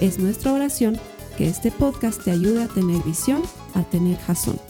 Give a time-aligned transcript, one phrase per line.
[0.00, 0.98] Es nuestra oración
[1.38, 3.42] que este podcast te ayude a tener visión,
[3.74, 4.60] a tener jazón.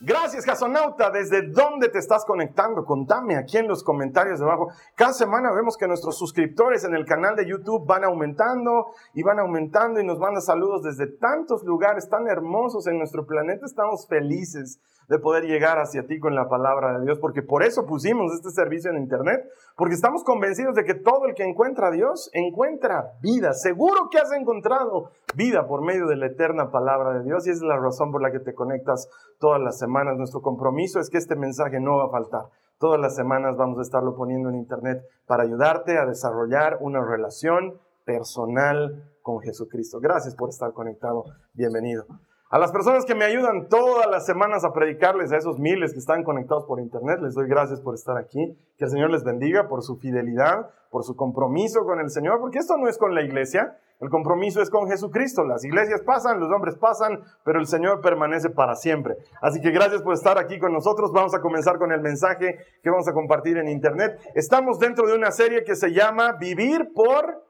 [0.00, 1.10] Gracias, Jasonauta.
[1.10, 2.86] ¿Desde dónde te estás conectando?
[2.86, 4.68] Contame aquí en los comentarios debajo.
[4.94, 9.40] Cada semana vemos que nuestros suscriptores en el canal de YouTube van aumentando y van
[9.40, 13.66] aumentando y nos mandan saludos desde tantos lugares tan hermosos en nuestro planeta.
[13.66, 17.86] Estamos felices de poder llegar hacia ti con la palabra de Dios, porque por eso
[17.86, 19.44] pusimos este servicio en Internet,
[19.76, 23.52] porque estamos convencidos de que todo el que encuentra a Dios encuentra vida.
[23.52, 27.60] Seguro que has encontrado vida por medio de la eterna palabra de Dios y es
[27.60, 30.16] la razón por la que te conectas todas las semanas.
[30.16, 32.44] Nuestro compromiso es que este mensaje no va a faltar.
[32.78, 37.78] Todas las semanas vamos a estarlo poniendo en Internet para ayudarte a desarrollar una relación
[38.04, 40.00] personal con Jesucristo.
[40.00, 41.24] Gracias por estar conectado.
[41.54, 42.04] Bienvenido.
[42.50, 45.98] A las personas que me ayudan todas las semanas a predicarles, a esos miles que
[45.98, 48.56] están conectados por internet, les doy gracias por estar aquí.
[48.78, 52.58] Que el Señor les bendiga por su fidelidad, por su compromiso con el Señor, porque
[52.58, 55.44] esto no es con la iglesia, el compromiso es con Jesucristo.
[55.44, 59.16] Las iglesias pasan, los hombres pasan, pero el Señor permanece para siempre.
[59.40, 61.12] Así que gracias por estar aquí con nosotros.
[61.12, 64.20] Vamos a comenzar con el mensaje que vamos a compartir en internet.
[64.34, 67.42] Estamos dentro de una serie que se llama Vivir por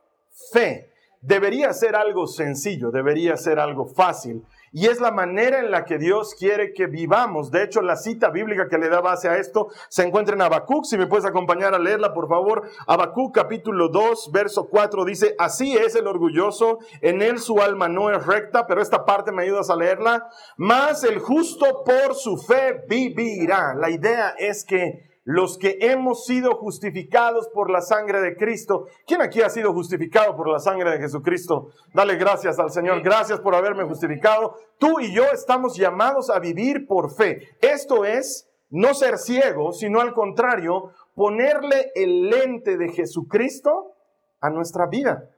[0.52, 0.90] Fe.
[1.20, 4.44] Debería ser algo sencillo, debería ser algo fácil.
[4.76, 7.52] Y es la manera en la que Dios quiere que vivamos.
[7.52, 10.84] De hecho, la cita bíblica que le da base a esto se encuentra en Habacuc.
[10.84, 12.68] Si me puedes acompañar a leerla, por favor.
[12.88, 18.10] Habacuc capítulo 2, verso 4 dice, así es el orgulloso, en él su alma no
[18.10, 20.28] es recta, pero esta parte me ayudas a leerla.
[20.56, 23.76] Más el justo por su fe vivirá.
[23.76, 28.86] La idea es que los que hemos sido justificados por la sangre de Cristo.
[29.06, 31.70] ¿Quién aquí ha sido justificado por la sangre de Jesucristo?
[31.94, 33.02] Dale gracias al Señor.
[33.02, 34.56] Gracias por haberme justificado.
[34.78, 37.56] Tú y yo estamos llamados a vivir por fe.
[37.62, 43.92] Esto es no ser ciegos, sino al contrario, ponerle el lente de Jesucristo
[44.40, 45.30] a nuestra vida.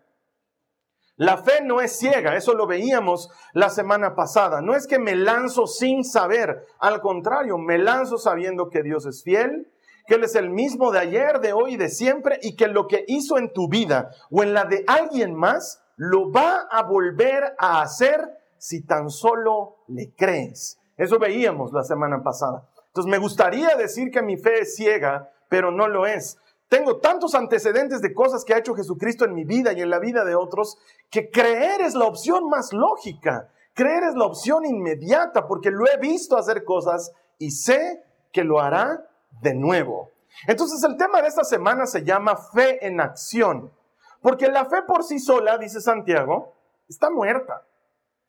[1.16, 4.60] La fe no es ciega, eso lo veíamos la semana pasada.
[4.60, 9.22] No es que me lanzo sin saber, al contrario, me lanzo sabiendo que Dios es
[9.22, 9.70] fiel,
[10.06, 12.86] que Él es el mismo de ayer, de hoy y de siempre, y que lo
[12.86, 17.54] que hizo en tu vida o en la de alguien más, lo va a volver
[17.58, 20.78] a hacer si tan solo le crees.
[20.96, 22.68] Eso veíamos la semana pasada.
[22.88, 26.38] Entonces me gustaría decir que mi fe es ciega, pero no lo es.
[26.68, 29.98] Tengo tantos antecedentes de cosas que ha hecho Jesucristo en mi vida y en la
[29.98, 30.78] vida de otros,
[31.10, 33.48] que creer es la opción más lógica.
[33.74, 38.02] Creer es la opción inmediata porque lo he visto hacer cosas y sé
[38.32, 39.06] que lo hará
[39.40, 40.10] de nuevo.
[40.46, 43.72] Entonces el tema de esta semana se llama fe en acción,
[44.20, 46.54] porque la fe por sí sola, dice Santiago,
[46.88, 47.66] está muerta.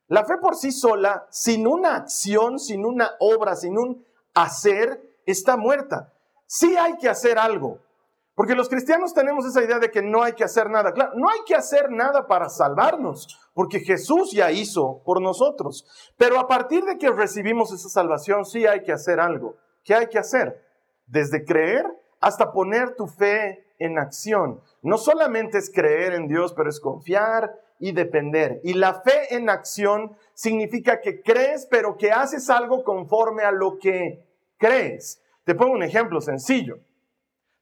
[0.07, 5.57] La fe por sí sola, sin una acción, sin una obra, sin un hacer, está
[5.57, 6.13] muerta.
[6.45, 7.79] Sí hay que hacer algo,
[8.34, 10.94] porque los cristianos tenemos esa idea de que no hay que hacer nada.
[10.94, 15.85] Claro, no hay que hacer nada para salvarnos, porque Jesús ya hizo por nosotros.
[16.18, 19.56] Pero a partir de que recibimos esa salvación, sí hay que hacer algo.
[19.84, 20.66] ¿Qué hay que hacer?
[21.07, 21.85] Desde creer
[22.19, 24.62] hasta poner tu fe en acción.
[24.81, 28.59] No solamente es creer en Dios, pero es confiar y depender.
[28.63, 33.78] Y la fe en acción significa que crees, pero que haces algo conforme a lo
[33.79, 34.25] que
[34.57, 35.22] crees.
[35.44, 36.79] Te pongo un ejemplo sencillo.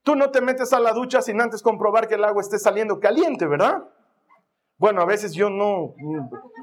[0.04, 3.00] Tú no te metes a la ducha sin antes comprobar que el agua esté saliendo
[3.00, 3.84] caliente, ¿verdad?
[4.78, 5.96] Bueno, a veces yo no,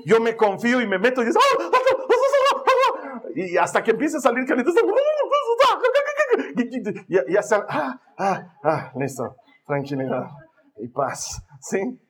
[0.04, 4.18] yo me confío y me meto y dices, ¡Ah, ah, ah, y hasta que empiece
[4.18, 4.70] a salir caliente,
[7.08, 10.28] ya, ya ah, ah, ah, listo, tranquilidad
[10.78, 12.00] y paz, ¿sí?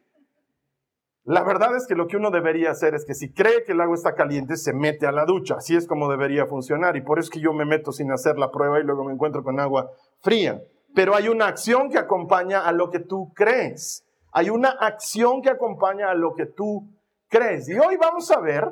[1.25, 3.81] La verdad es que lo que uno debería hacer es que si cree que el
[3.81, 5.55] agua está caliente, se mete a la ducha.
[5.57, 6.97] Así es como debería funcionar.
[6.97, 9.13] Y por eso es que yo me meto sin hacer la prueba y luego me
[9.13, 10.61] encuentro con agua fría.
[10.97, 14.05] Pero hay una acción que acompaña a lo que tú crees.
[14.33, 16.89] Hay una acción que acompaña a lo que tú
[17.29, 17.69] crees.
[17.69, 18.69] Y hoy vamos a ver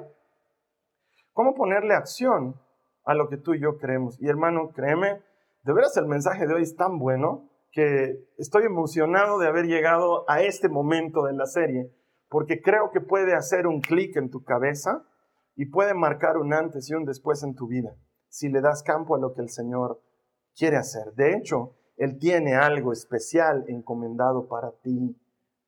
[1.33, 2.57] cómo ponerle acción
[3.05, 4.21] a lo que tú y yo creemos.
[4.21, 5.23] Y hermano, créeme,
[5.63, 10.25] de veras el mensaje de hoy es tan bueno que estoy emocionado de haber llegado
[10.29, 11.91] a este momento de la serie,
[12.29, 15.05] porque creo que puede hacer un clic en tu cabeza
[15.57, 17.95] y puede marcar un antes y un después en tu vida,
[18.29, 20.01] si le das campo a lo que el Señor
[20.57, 21.13] quiere hacer.
[21.15, 25.17] De hecho, Él tiene algo especial encomendado para ti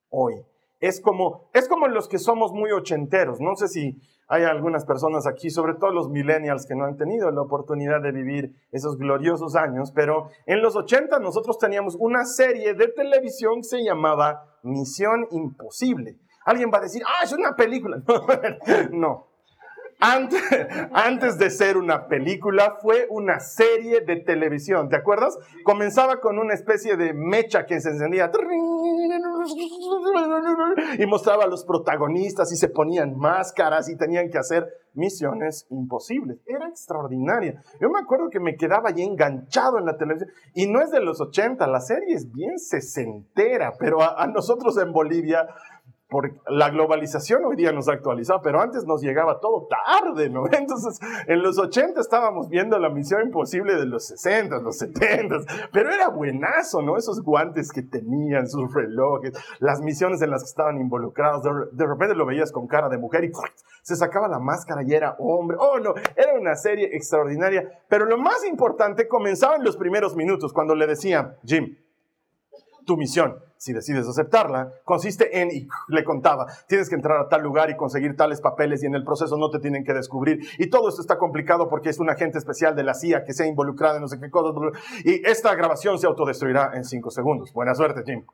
[0.09, 0.45] hoy.
[0.79, 3.39] Es como, es como los que somos muy ochenteros.
[3.39, 4.01] No sé si
[4.33, 8.11] hay algunas personas aquí, sobre todo los millennials, que no han tenido la oportunidad de
[8.11, 13.63] vivir esos gloriosos años, pero en los 80 nosotros teníamos una serie de televisión que
[13.67, 16.17] se llamaba Misión Imposible.
[16.45, 18.01] Alguien va a decir, ah, es una película.
[18.91, 19.27] no,
[19.99, 20.41] antes,
[20.93, 24.89] antes, de ser una película, fue una serie de televisión.
[24.89, 25.37] ¿Te acuerdas?
[25.63, 28.31] Comenzaba con una especie de mecha que se encendía
[30.97, 36.37] y mostraba a los protagonistas y se ponían máscaras y tenían que hacer misiones imposibles.
[36.45, 37.61] Era extraordinaria.
[37.79, 41.01] Yo me acuerdo que me quedaba ahí enganchado en la televisión y no es de
[41.01, 45.47] los 80, la serie es bien sesentera, pero a nosotros en Bolivia
[46.13, 50.43] porque la globalización hoy día nos ha actualizado, pero antes nos llegaba todo tarde, ¿no?
[50.51, 55.37] Entonces, en los 80 estábamos viendo la misión imposible de los 60, los 70,
[55.71, 56.97] pero era buenazo, ¿no?
[56.97, 62.13] Esos guantes que tenían, sus relojes, las misiones en las que estaban involucrados, de, repente
[62.13, 63.31] lo veías con cara de mujer y
[63.81, 65.57] se sacaba la máscara y era hombre.
[65.59, 70.53] Oh, no, era una serie extraordinaria, pero lo más importante comenzaba en los primeros minutos,
[70.53, 71.75] cuando le decía, Jim,
[72.85, 77.41] tu misión si decides aceptarla, consiste en, y le contaba, tienes que entrar a tal
[77.43, 80.39] lugar y conseguir tales papeles y en el proceso no te tienen que descubrir.
[80.57, 83.43] Y todo esto está complicado porque es un agente especial de la CIA que se
[83.43, 84.53] ha involucrado en no sé qué cosas.
[85.05, 87.53] Y esta grabación se autodestruirá en cinco segundos.
[87.53, 88.25] Buena suerte, Jim.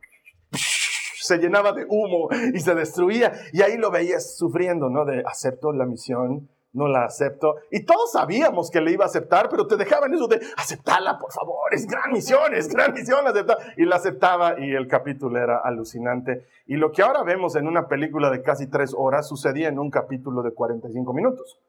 [0.51, 3.31] Se llenaba de humo y se destruía.
[3.53, 5.05] Y ahí lo veías sufriendo, ¿no?
[5.05, 7.55] De acepto la misión no la acepto.
[7.71, 11.31] Y todos sabíamos que le iba a aceptar, pero te dejaban eso de aceptarla, por
[11.31, 13.57] favor, es gran misión, es gran misión aceptar.
[13.77, 16.45] Y la aceptaba y el capítulo era alucinante.
[16.65, 19.89] Y lo que ahora vemos en una película de casi tres horas sucedía en un
[19.89, 21.59] capítulo de 45 minutos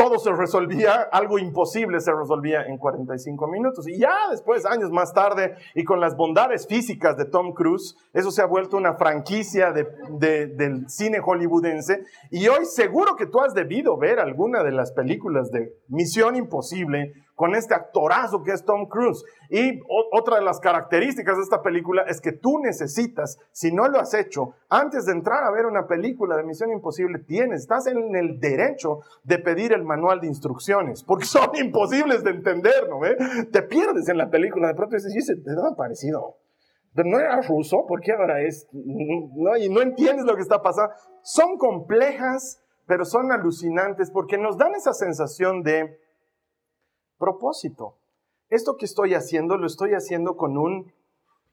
[0.00, 3.86] todo se resolvía, algo imposible se resolvía en 45 minutos.
[3.86, 8.30] Y ya después, años más tarde, y con las bondades físicas de Tom Cruise, eso
[8.30, 12.04] se ha vuelto una franquicia del cine hollywoodense.
[12.30, 17.12] Y hoy seguro que tú has debido ver alguna de las películas de Misión Imposible
[17.40, 19.24] con este actorazo que es Tom Cruise.
[19.48, 19.80] Y
[20.12, 24.12] otra de las características de esta película es que tú necesitas, si no lo has
[24.12, 28.38] hecho, antes de entrar a ver una película de Misión Imposible, tienes, estás en el
[28.40, 33.00] derecho de pedir el manual de instrucciones, porque son imposibles de entender, ¿no?
[33.50, 36.36] Te pierdes en la película, de pronto dices, ¿y ¿de dónde ha parecido?
[36.94, 38.68] Pero no era ruso, ¿por qué ahora es?
[38.74, 40.92] No, y no entiendes lo que está pasando.
[41.22, 45.98] Son complejas, pero son alucinantes porque nos dan esa sensación de
[47.20, 47.98] propósito.
[48.48, 50.92] Esto que estoy haciendo lo estoy haciendo con un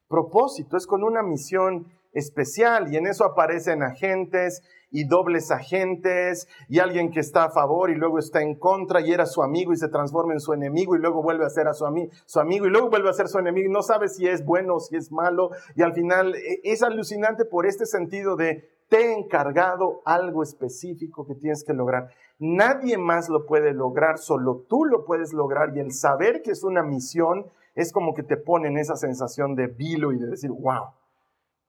[0.08, 6.80] propósito, es con una misión especial y en eso aparecen agentes y dobles agentes y
[6.80, 9.78] alguien que está a favor y luego está en contra y era su amigo y
[9.78, 11.86] se transforma en su enemigo y luego vuelve a ser su,
[12.26, 14.76] su amigo y luego vuelve a ser su enemigo y no sabe si es bueno
[14.76, 18.98] o si es malo y al final e, es alucinante por este sentido de te
[18.98, 22.10] he encargado algo específico que tienes que lograr.
[22.40, 26.64] Nadie más lo puede lograr, solo tú lo puedes lograr y el saber que es
[26.64, 30.52] una misión es como que te pone en esa sensación de vilo y de decir,
[30.52, 30.94] wow,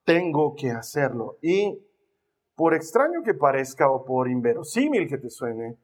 [0.04, 1.38] tengo que hacerlo.
[1.42, 1.86] Y
[2.54, 5.78] por extraño que parezca o por inverosímil que te suene,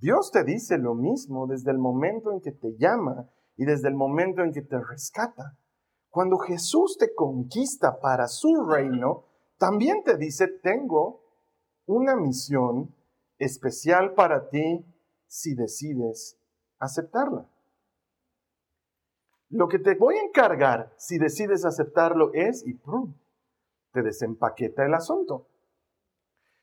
[0.00, 3.94] Dios te dice lo mismo desde el momento en que te llama y desde el
[3.94, 5.56] momento en que te rescata.
[6.08, 9.24] Cuando Jesús te conquista para su reino,
[9.58, 11.22] también te dice, tengo
[11.86, 12.94] una misión
[13.38, 14.84] especial para ti
[15.26, 16.38] si decides
[16.78, 17.48] aceptarla.
[19.50, 22.80] Lo que te voy a encargar si decides aceptarlo es, y
[23.92, 25.48] te desempaqueta el asunto.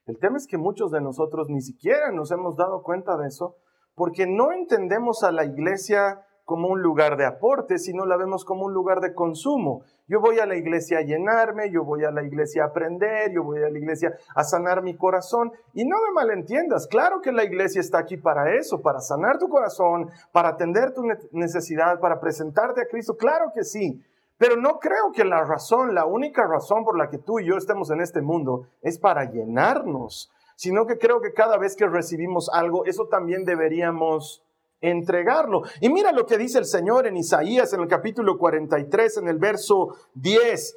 [0.05, 3.57] El tema es que muchos de nosotros ni siquiera nos hemos dado cuenta de eso
[3.95, 8.65] porque no entendemos a la iglesia como un lugar de aporte, sino la vemos como
[8.65, 9.83] un lugar de consumo.
[10.05, 13.41] Yo voy a la iglesia a llenarme, yo voy a la iglesia a aprender, yo
[13.41, 15.53] voy a la iglesia a sanar mi corazón.
[15.73, 19.47] Y no me malentiendas, claro que la iglesia está aquí para eso, para sanar tu
[19.47, 24.03] corazón, para atender tu necesidad, para presentarte a Cristo, claro que sí.
[24.37, 27.55] Pero no creo que la razón, la única razón por la que tú y yo
[27.55, 32.49] estemos en este mundo es para llenarnos, sino que creo que cada vez que recibimos
[32.51, 34.43] algo, eso también deberíamos
[34.81, 35.61] entregarlo.
[35.79, 39.37] Y mira lo que dice el Señor en Isaías en el capítulo 43, en el
[39.37, 40.75] verso 10.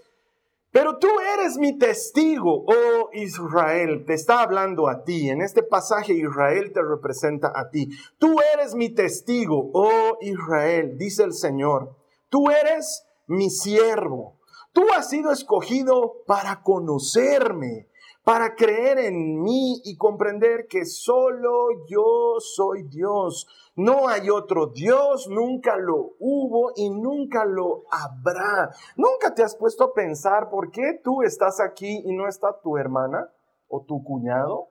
[0.71, 1.09] Pero tú
[1.39, 5.31] eres mi testigo, oh Israel, te está hablando a ti.
[5.31, 7.91] En este pasaje Israel te representa a ti.
[8.19, 11.97] Tú eres mi testigo, oh Israel, dice el Señor.
[12.29, 14.41] Tú eres mi siervo.
[14.73, 17.87] Tú has sido escogido para conocerme
[18.25, 23.47] para creer en mí y comprender que solo yo soy Dios.
[23.77, 28.71] No hay otro Dios, nunca lo hubo y nunca lo habrá.
[28.97, 32.79] ¿Nunca te has puesto a pensar por qué tú estás aquí y no está tu
[32.79, 33.31] hermana
[33.69, 34.69] o tu cuñado?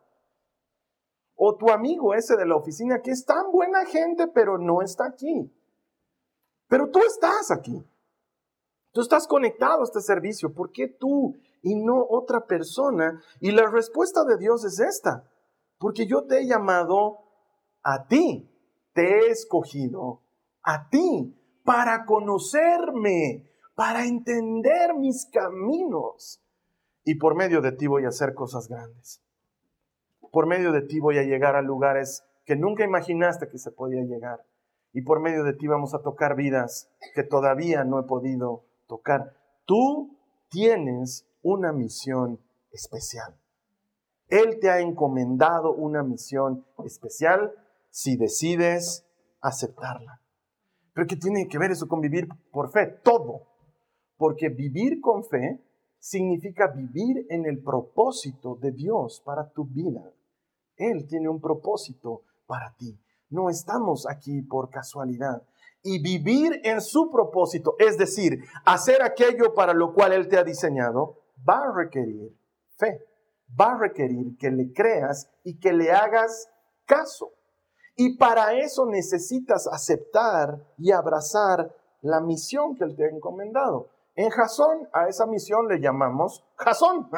[1.35, 5.05] O tu amigo ese de la oficina que es tan buena gente pero no está
[5.05, 5.53] aquí.
[6.67, 7.85] Pero tú estás aquí.
[8.93, 10.53] Tú estás conectado a este servicio.
[10.53, 13.19] ¿Por qué tú y no otra persona?
[13.39, 15.27] Y la respuesta de Dios es esta.
[15.79, 17.19] Porque yo te he llamado
[17.81, 18.49] a ti.
[18.93, 20.21] Te he escogido
[20.61, 26.43] a ti para conocerme, para entender mis caminos.
[27.03, 29.23] Y por medio de ti voy a hacer cosas grandes.
[30.31, 34.03] Por medio de ti voy a llegar a lugares que nunca imaginaste que se podía
[34.03, 34.45] llegar.
[34.93, 39.35] Y por medio de ti vamos a tocar vidas que todavía no he podido tocar.
[39.65, 40.17] Tú
[40.49, 42.39] tienes una misión
[42.71, 43.37] especial.
[44.29, 47.53] Él te ha encomendado una misión especial
[47.89, 49.05] si decides
[49.41, 50.19] aceptarla.
[50.93, 52.87] Pero ¿qué tiene que ver eso con vivir por fe?
[53.03, 53.47] Todo.
[54.17, 55.63] Porque vivir con fe
[55.99, 60.11] significa vivir en el propósito de Dios para tu vida.
[60.75, 62.99] Él tiene un propósito para ti.
[63.29, 65.43] No estamos aquí por casualidad
[65.83, 70.43] y vivir en su propósito, es decir, hacer aquello para lo cual Él te ha
[70.43, 72.35] diseñado, va a requerir
[72.77, 73.05] fe,
[73.59, 76.49] va a requerir que le creas y que le hagas
[76.85, 77.31] caso.
[77.95, 83.89] Y para eso necesitas aceptar y abrazar la misión que Él te ha encomendado.
[84.15, 87.09] En Jasón, a esa misión le llamamos Jasón,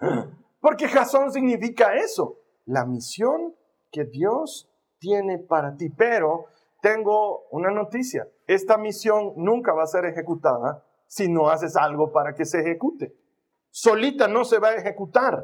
[0.60, 3.54] porque Jasón significa eso, la misión
[3.90, 5.90] que Dios tiene para ti.
[5.90, 6.46] Pero
[6.80, 8.28] tengo una noticia.
[8.46, 13.14] Esta misión nunca va a ser ejecutada si no haces algo para que se ejecute.
[13.72, 15.42] Solita no se va a ejecutar.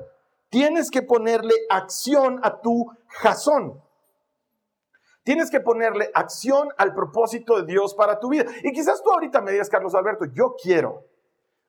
[0.51, 3.83] Tienes que ponerle acción a tu jazón.
[5.25, 8.45] Tienes que ponerle acción al propósito de Dios para tu vida.
[8.63, 11.05] Y quizás tú ahorita me digas, Carlos Alberto, yo quiero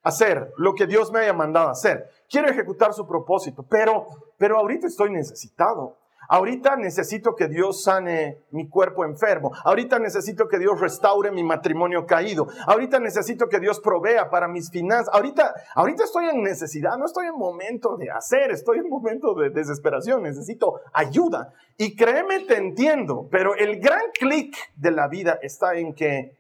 [0.04, 2.10] hacer lo que Dios me haya mandado hacer.
[2.30, 4.06] Quiero ejecutar su propósito, pero,
[4.38, 5.98] pero ahorita estoy necesitado.
[6.31, 9.51] Ahorita necesito que Dios sane mi cuerpo enfermo.
[9.63, 12.48] Ahorita necesito que Dios restaure mi matrimonio caído.
[12.67, 15.12] Ahorita necesito que Dios provea para mis finanzas.
[15.12, 19.50] Ahorita, ahorita estoy en necesidad, no estoy en momento de hacer, estoy en momento de
[19.50, 20.21] desesperación.
[20.21, 21.51] Necesito ayuda.
[21.77, 26.38] Y créeme, te entiendo, pero el gran clic de la vida está en que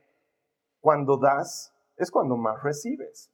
[0.79, 3.31] cuando das es cuando más recibes.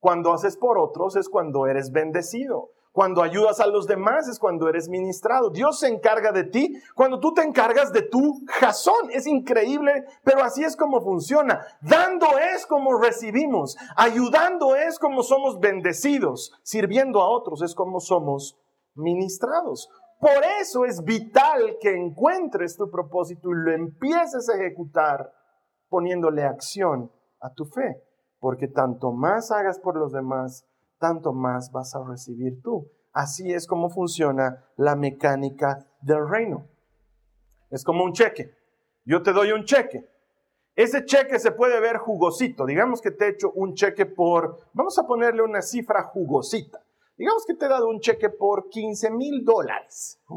[0.00, 2.70] Cuando haces por otros es cuando eres bendecido.
[2.92, 5.48] Cuando ayudas a los demás es cuando eres ministrado.
[5.48, 9.10] Dios se encarga de ti cuando tú te encargas de tu jazón.
[9.10, 11.64] Es increíble, pero así es como funciona.
[11.80, 13.78] Dando es como recibimos.
[13.96, 16.52] Ayudando es como somos bendecidos.
[16.62, 18.58] Sirviendo a otros es como somos
[18.94, 19.88] ministrados.
[20.20, 25.32] Por eso es vital que encuentres tu propósito y lo empieces a ejecutar
[25.88, 28.02] poniéndole acción a tu fe.
[28.38, 30.66] Porque tanto más hagas por los demás,
[31.02, 32.88] tanto más vas a recibir tú.
[33.12, 36.68] Así es como funciona la mecánica del reino.
[37.70, 38.54] Es como un cheque.
[39.04, 40.08] Yo te doy un cheque.
[40.76, 42.64] Ese cheque se puede ver jugosito.
[42.64, 46.80] Digamos que te he hecho un cheque por, vamos a ponerle una cifra jugosita.
[47.18, 50.20] Digamos que te he dado un cheque por 15 mil dólares.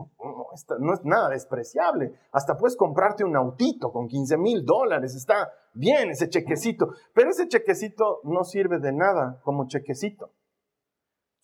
[0.80, 2.18] No, es nada despreciable.
[2.32, 5.14] Hasta puedes comprarte un autito con 15 mil dólares.
[5.14, 6.92] Está bien ese chequecito.
[7.14, 10.32] Pero ese chequecito no sirve de nada como chequecito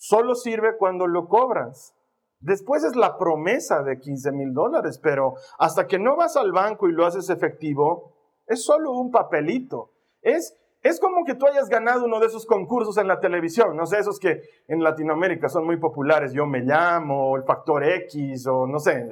[0.01, 1.93] solo sirve cuando lo cobras.
[2.39, 6.89] Después es la promesa de 15 mil dólares, pero hasta que no vas al banco
[6.89, 8.15] y lo haces efectivo,
[8.48, 9.91] es solo un papelito.
[10.24, 13.86] Es, es como que tú hayas ganado uno de esos concursos en la televisión, no
[13.86, 18.65] sé, esos que en Latinoamérica son muy populares, yo me llamo, el factor X, o
[18.65, 19.08] no sé,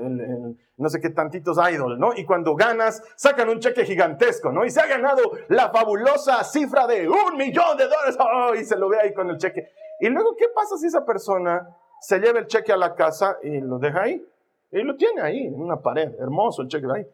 [0.77, 2.13] no sé qué tantitos idol, ¿no?
[2.15, 4.65] Y cuando ganas, sacan un cheque gigantesco, ¿no?
[4.65, 8.55] Y se ha ganado la fabulosa cifra de un millón de dólares, ¡oh!
[8.55, 9.69] y se lo ve ahí con el cheque.
[9.99, 13.59] Y luego, ¿qué pasa si esa persona se lleva el cheque a la casa y
[13.59, 14.25] lo deja ahí?
[14.71, 17.05] Y lo tiene ahí, en una pared, hermoso el cheque ahí.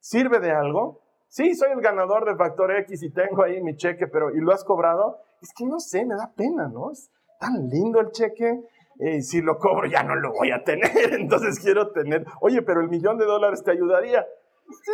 [0.00, 1.02] ¿Sirve de algo?
[1.28, 4.52] Sí, soy el ganador de Factor X y tengo ahí mi cheque, pero ¿y lo
[4.52, 5.18] has cobrado?
[5.40, 6.90] Es que no sé, me da pena, ¿no?
[6.90, 8.62] Es tan lindo el cheque.
[8.98, 12.80] Y si lo cobro ya no lo voy a tener, entonces quiero tener, oye, pero
[12.80, 14.26] el millón de dólares te ayudaría.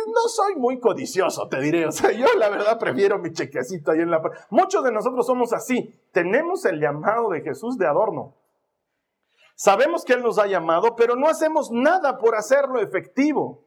[0.07, 1.85] No soy muy codicioso, te diré.
[1.85, 4.21] O sea, yo la verdad prefiero mi chequecito ahí en la...
[4.49, 5.93] Muchos de nosotros somos así.
[6.11, 8.33] Tenemos el llamado de Jesús de adorno.
[9.55, 13.63] Sabemos que Él nos ha llamado, pero no hacemos nada por hacerlo efectivo.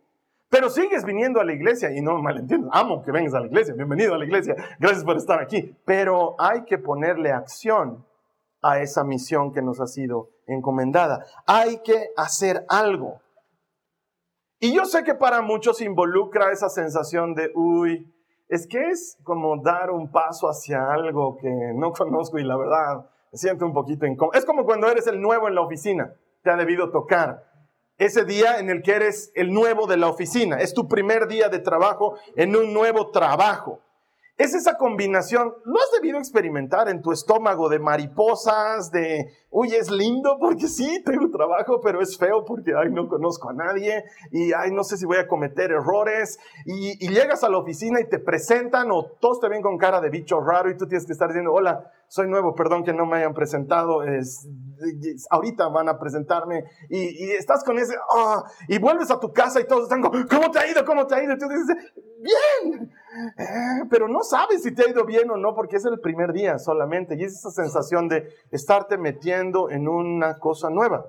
[0.49, 2.71] Pero sigues viniendo a la iglesia y no malentiendes.
[2.73, 3.75] Amo que vengas a la iglesia.
[3.75, 4.57] Bienvenido a la iglesia.
[4.81, 5.76] Gracias por estar aquí.
[5.85, 8.05] Pero hay que ponerle acción
[8.62, 11.25] a esa misión que nos ha sido encomendada.
[11.47, 13.21] Hay que hacer algo.
[14.62, 18.12] Y yo sé que para muchos involucra esa sensación de, uy,
[18.47, 23.07] es que es como dar un paso hacia algo que no conozco y la verdad
[23.33, 24.38] me siento un poquito incómodo.
[24.38, 26.12] Es como cuando eres el nuevo en la oficina,
[26.43, 27.49] te ha debido tocar.
[27.97, 31.49] Ese día en el que eres el nuevo de la oficina, es tu primer día
[31.49, 33.81] de trabajo en un nuevo trabajo.
[34.40, 39.90] Es esa combinación, lo has debido experimentar en tu estómago de mariposas, de, uy, es
[39.90, 44.54] lindo porque sí, tengo trabajo, pero es feo porque, ay, no conozco a nadie y,
[44.54, 46.38] ay, no sé si voy a cometer errores.
[46.64, 50.09] Y, llegas a la oficina y te presentan o todos te ven con cara de
[50.09, 53.18] bicho raro y tú tienes que estar diciendo, hola, soy nuevo, perdón que no me
[53.18, 54.49] hayan presentado, es,
[55.28, 59.66] ahorita van a presentarme y, estás con ese, ah, y vuelves a tu casa y
[59.66, 60.82] todos están, ¿cómo te ha ido?
[60.87, 61.35] ¿Cómo te ha ido?
[61.35, 61.92] Y tú dices,
[62.23, 62.90] bien,
[63.36, 66.32] eh, pero no sabes si te ha ido bien o no porque es el primer
[66.32, 71.06] día solamente y es esa sensación de estarte metiendo en una cosa nueva.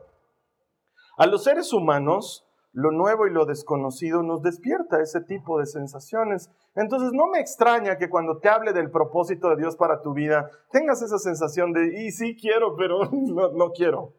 [1.18, 6.50] A los seres humanos, lo nuevo y lo desconocido nos despierta ese tipo de sensaciones.
[6.76, 10.50] Entonces no me extraña que cuando te hable del propósito de Dios para tu vida,
[10.72, 14.14] tengas esa sensación de, y sí quiero, pero no, no quiero.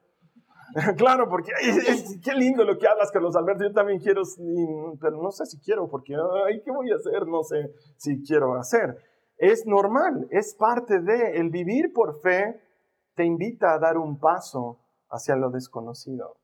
[0.97, 3.65] Claro, porque es, qué lindo lo que hablas, Carlos Alberto.
[3.65, 4.23] Yo también quiero,
[5.01, 6.15] pero no sé si quiero, porque,
[6.47, 7.27] ay, ¿qué voy a hacer?
[7.27, 8.97] No sé si quiero hacer.
[9.37, 12.61] Es normal, es parte de el vivir por fe,
[13.15, 16.37] te invita a dar un paso hacia lo desconocido.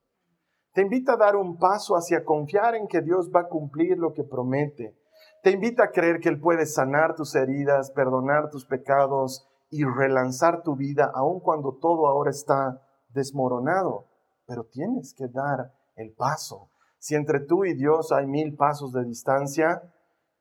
[0.73, 4.13] Te invita a dar un paso hacia confiar en que Dios va a cumplir lo
[4.13, 4.97] que promete.
[5.43, 10.63] Te invita a creer que Él puede sanar tus heridas, perdonar tus pecados y relanzar
[10.63, 14.08] tu vida, aun cuando todo ahora está desmoronado
[14.49, 16.71] pero tienes que dar el paso.
[16.99, 19.83] Si entre tú y Dios hay mil pasos de distancia,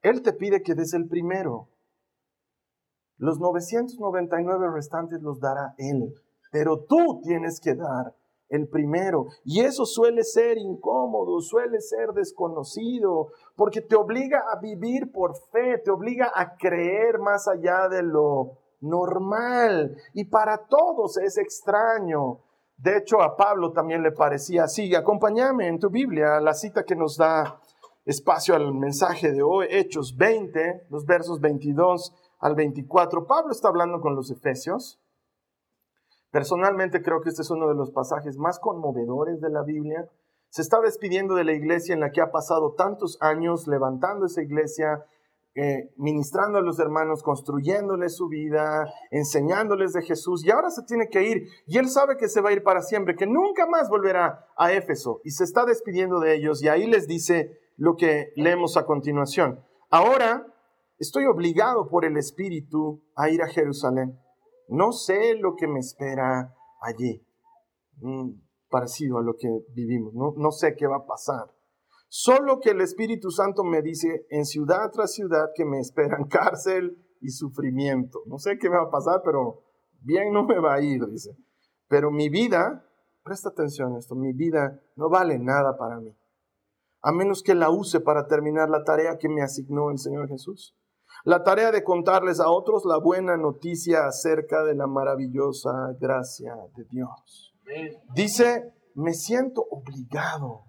[0.02, 1.68] Él te pide que des el primero.
[3.18, 6.14] Los 999 restantes los dará Él,
[6.52, 8.16] pero tú tienes que dar
[8.48, 9.26] el primero.
[9.44, 15.80] Y eso suele ser incómodo, suele ser desconocido, porque te obliga a vivir por fe,
[15.84, 19.98] te obliga a creer más allá de lo normal.
[20.14, 22.47] Y para todos es extraño.
[22.78, 24.94] De hecho, a Pablo también le parecía así.
[24.94, 27.60] Acompáñame en tu Biblia la cita que nos da
[28.06, 33.26] espacio al mensaje de hoy, Hechos 20, los versos 22 al 24.
[33.26, 35.02] Pablo está hablando con los efesios.
[36.32, 40.08] Personalmente creo que este es uno de los pasajes más conmovedores de la Biblia.
[40.50, 44.42] Se está despidiendo de la iglesia en la que ha pasado tantos años levantando esa
[44.42, 45.04] iglesia,
[45.60, 51.08] eh, ministrando a los hermanos, construyéndoles su vida, enseñándoles de Jesús, y ahora se tiene
[51.10, 53.90] que ir, y él sabe que se va a ir para siempre, que nunca más
[53.90, 58.34] volverá a Éfeso, y se está despidiendo de ellos, y ahí les dice lo que
[58.36, 59.66] leemos a continuación.
[59.90, 60.46] Ahora
[61.00, 64.16] estoy obligado por el Espíritu a ir a Jerusalén.
[64.68, 67.26] No sé lo que me espera allí,
[68.02, 68.30] mm,
[68.70, 71.57] parecido a lo que vivimos, no, no sé qué va a pasar.
[72.10, 76.98] Solo que el Espíritu Santo me dice en ciudad tras ciudad que me esperan cárcel
[77.22, 78.22] y sufrimiento.
[78.26, 79.64] No sé qué me va a pasar, pero
[80.02, 81.36] bien no me va a ir, dice.
[81.88, 82.86] Pero mi vida,
[83.24, 86.16] presta atención a esto, mi vida no vale nada para mí.
[87.02, 90.76] A menos que la use para terminar la tarea que me asignó el Señor Jesús.
[91.24, 96.86] La tarea de contarles a otros la buena noticia acerca de la maravillosa gracia de
[96.90, 97.54] Dios.
[98.14, 100.67] Dice, me siento obligado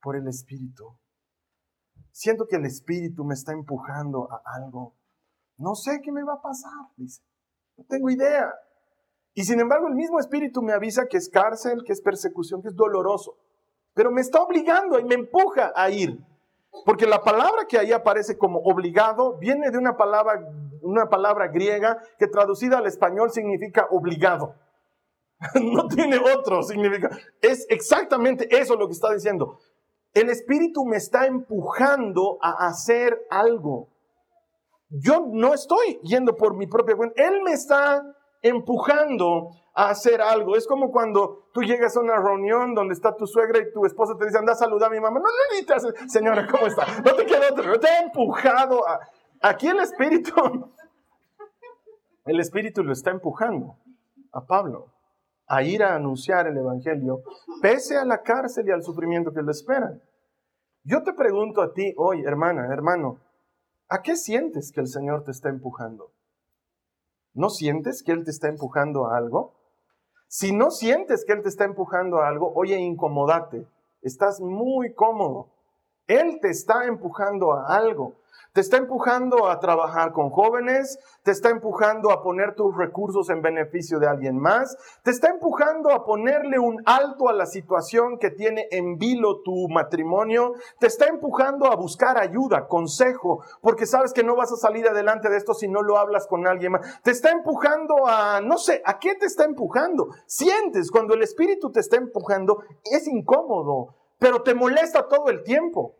[0.00, 0.96] por el Espíritu.
[2.12, 4.94] Siento que el Espíritu me está empujando a algo.
[5.56, 7.22] No sé qué me va a pasar, dice.
[7.76, 8.52] No tengo idea.
[9.34, 12.68] Y sin embargo, el mismo Espíritu me avisa que es cárcel, que es persecución, que
[12.68, 13.38] es doloroso.
[13.94, 16.18] Pero me está obligando y me empuja a ir.
[16.84, 20.44] Porque la palabra que ahí aparece como obligado viene de una palabra,
[20.82, 24.54] una palabra griega que traducida al español significa obligado.
[25.54, 27.16] No tiene otro significado.
[27.40, 29.58] Es exactamente eso lo que está diciendo.
[30.18, 33.88] El Espíritu me está empujando a hacer algo.
[34.88, 37.22] Yo no estoy yendo por mi propia cuenta.
[37.22, 38.02] Él me está
[38.42, 40.56] empujando a hacer algo.
[40.56, 44.16] Es como cuando tú llegas a una reunión donde está tu suegra y tu esposa
[44.18, 45.20] te dice, anda a saludar a mi mamá.
[45.20, 46.84] No le necesitas, señora, ¿cómo está?
[47.04, 47.70] No te queda otro.
[47.70, 48.88] No te ha empujado.
[48.88, 48.98] A...
[49.40, 50.32] Aquí el Espíritu,
[52.24, 53.76] el Espíritu lo está empujando
[54.32, 54.98] a Pablo
[55.48, 57.22] a ir a anunciar el Evangelio,
[57.62, 60.02] pese a la cárcel y al sufrimiento que le esperan.
[60.84, 63.18] Yo te pregunto a ti hoy, hermana, hermano,
[63.88, 66.12] ¿a qué sientes que el Señor te está empujando?
[67.34, 69.54] ¿No sientes que Él te está empujando a algo?
[70.28, 73.66] Si no sientes que Él te está empujando a algo, oye, incomodate.
[74.02, 75.50] Estás muy cómodo.
[76.08, 78.14] Él te está empujando a algo.
[78.58, 83.42] Te está empujando a trabajar con jóvenes, te está empujando a poner tus recursos en
[83.42, 88.30] beneficio de alguien más, te está empujando a ponerle un alto a la situación que
[88.30, 94.24] tiene en vilo tu matrimonio, te está empujando a buscar ayuda, consejo, porque sabes que
[94.24, 97.00] no vas a salir adelante de esto si no lo hablas con alguien más.
[97.02, 100.08] Te está empujando a, no sé, ¿a qué te está empujando?
[100.26, 105.97] Sientes cuando el espíritu te está empujando, es incómodo, pero te molesta todo el tiempo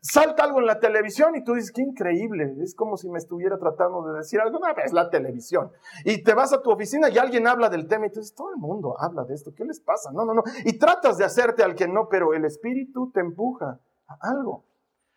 [0.00, 3.58] salta algo en la televisión y tú dices, qué increíble, es como si me estuviera
[3.58, 5.70] tratando de decir algo, no, es la televisión.
[6.04, 8.50] Y te vas a tu oficina y alguien habla del tema y tú dices, todo
[8.50, 10.10] el mundo habla de esto, ¿qué les pasa?
[10.12, 10.42] No, no, no.
[10.64, 14.64] Y tratas de hacerte al que no, pero el espíritu te empuja a algo.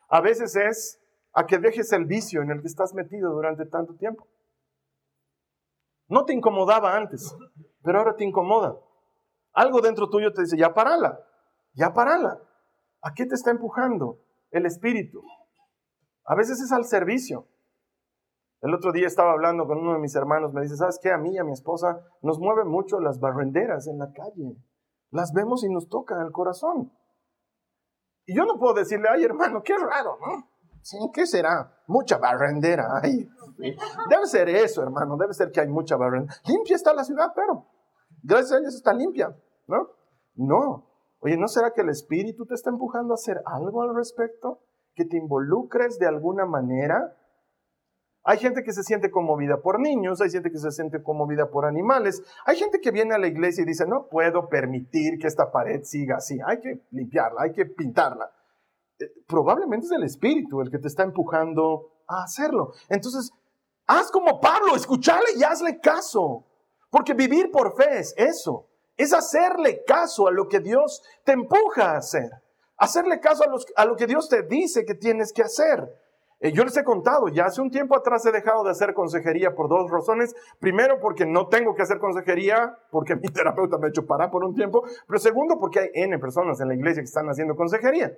[0.09, 0.99] A veces es
[1.33, 4.27] a que dejes el vicio en el que estás metido durante tanto tiempo.
[6.07, 7.35] No te incomodaba antes,
[7.81, 8.77] pero ahora te incomoda.
[9.53, 11.19] Algo dentro tuyo te dice, ya parala,
[11.73, 12.39] ya parala.
[13.01, 14.19] ¿A qué te está empujando?
[14.53, 15.21] El espíritu.
[16.25, 17.47] A veces es al servicio.
[18.61, 21.11] El otro día estaba hablando con uno de mis hermanos, me dice, ¿sabes qué?
[21.11, 24.55] A mí y a mi esposa nos mueven mucho las barrenderas en la calle.
[25.09, 26.93] Las vemos y nos tocan el corazón.
[28.25, 30.47] Y yo no puedo decirle, ay hermano, qué raro, ¿no?
[30.81, 31.75] Sí, ¿qué será?
[31.87, 32.87] Mucha barrendera.
[33.01, 33.27] Ay,
[34.09, 36.33] debe ser eso, hermano, debe ser que hay mucha barrendera.
[36.45, 37.65] Limpia está la ciudad, pero
[38.21, 39.35] gracias a Dios está limpia,
[39.67, 39.89] ¿no?
[40.35, 40.92] No,
[41.23, 44.59] Oye, ¿no será que el Espíritu te está empujando a hacer algo al respecto?
[44.93, 47.15] ¿Que te involucres de alguna manera?
[48.25, 51.65] Hay gente que se siente conmovida por niños, hay gente que se siente conmovida por
[51.65, 55.49] animales, hay gente que viene a la iglesia y dice, no puedo permitir que esta
[55.49, 58.29] pared siga así, hay que limpiarla, hay que pintarla.
[58.99, 62.73] Eh, probablemente es el Espíritu el que te está empujando a hacerlo.
[62.89, 63.31] Entonces,
[63.87, 66.45] haz como Pablo, escúchale y hazle caso,
[66.89, 71.91] porque vivir por fe es eso es hacerle caso a lo que Dios te empuja
[71.91, 72.29] a hacer.
[72.77, 73.43] Hacerle caso
[73.75, 75.87] a, lo que Dios te dice que tienes que hacer.
[76.39, 79.55] Eh, yo les he contado, ya hace un tiempo atrás he dejado de hacer consejería
[79.55, 80.35] por dos razones.
[80.59, 84.43] Primero, porque no tengo que hacer consejería, porque mi terapeuta me ha hecho parar por
[84.43, 84.83] un tiempo.
[85.07, 88.11] Pero segundo, porque hay N personas en la iglesia que están haciendo consejería.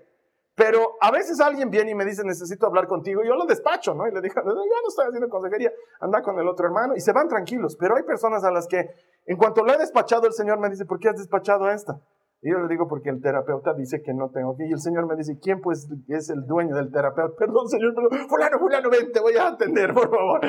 [0.56, 3.94] Pero a veces alguien viene y me dice, necesito hablar contigo, y yo lo despacho,
[3.94, 4.08] ¿no?
[4.08, 7.12] Y le digo, yo no estoy haciendo consejería, anda con el otro hermano, y se
[7.12, 7.76] van tranquilos.
[7.78, 8.89] Pero hay personas a las que,
[9.26, 12.00] en cuanto lo he despachado, el Señor me dice, ¿por qué has despachado a esta?
[12.41, 14.65] Y yo le digo, porque el terapeuta dice que no tengo que.
[14.68, 17.36] Y el Señor me dice, ¿quién pues es el dueño del terapeuta?
[17.39, 18.30] Perdón, Señor, perdón.
[18.30, 20.41] Fulano, fulano, ven, te voy a atender, por favor.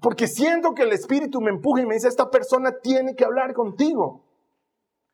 [0.00, 3.52] Porque siento que el Espíritu me empuja y me dice, esta persona tiene que hablar
[3.52, 4.24] contigo.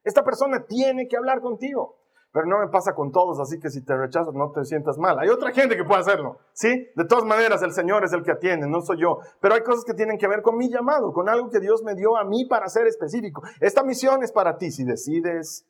[0.02, 2.03] Esta persona tiene que hablar contigo
[2.34, 5.16] pero no me pasa con todos, así que si te rechazo no te sientas mal.
[5.20, 6.90] Hay otra gente que puede hacerlo, ¿sí?
[6.96, 9.20] De todas maneras, el Señor es el que atiende, no soy yo.
[9.40, 11.94] Pero hay cosas que tienen que ver con mi llamado, con algo que Dios me
[11.94, 13.44] dio a mí para ser específico.
[13.60, 15.64] Esta misión es para ti, si decides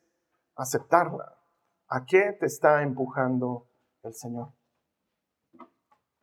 [0.55, 1.37] aceptarla.
[1.87, 3.67] ¿A qué te está empujando
[4.01, 4.47] el Señor?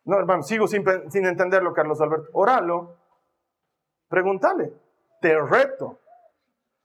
[0.02, 2.30] No, hermano, sigo sin, sin entenderlo, Carlos Alberto.
[2.32, 2.96] Oralo,
[4.08, 4.72] pregúntale,
[5.20, 6.00] te reto.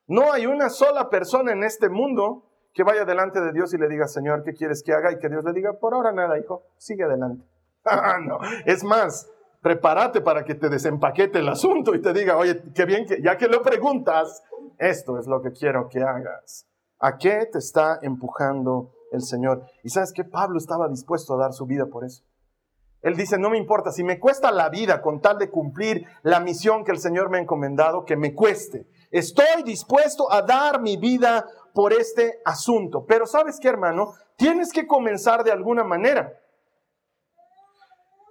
[0.06, 2.44] No hay una sola persona en este mundo
[2.78, 5.10] que vaya delante de Dios y le diga, Señor, ¿qué quieres que haga?
[5.10, 7.44] Y que Dios le diga, por ahora nada, hijo, sigue adelante.
[7.84, 9.28] Ah, no, es más,
[9.62, 13.36] prepárate para que te desempaquete el asunto y te diga, oye, qué bien que, ya
[13.36, 14.44] que lo preguntas,
[14.76, 16.68] esto es lo que quiero que hagas.
[17.00, 19.64] ¿A qué te está empujando el Señor?
[19.82, 22.22] Y sabes que Pablo estaba dispuesto a dar su vida por eso.
[23.00, 26.40] Él dice, no me importa, si me cuesta la vida con tal de cumplir la
[26.40, 28.86] misión que el Señor me ha encomendado, que me cueste.
[29.10, 33.04] Estoy dispuesto a dar mi vida por este asunto.
[33.06, 36.38] Pero sabes qué, hermano, tienes que comenzar de alguna manera.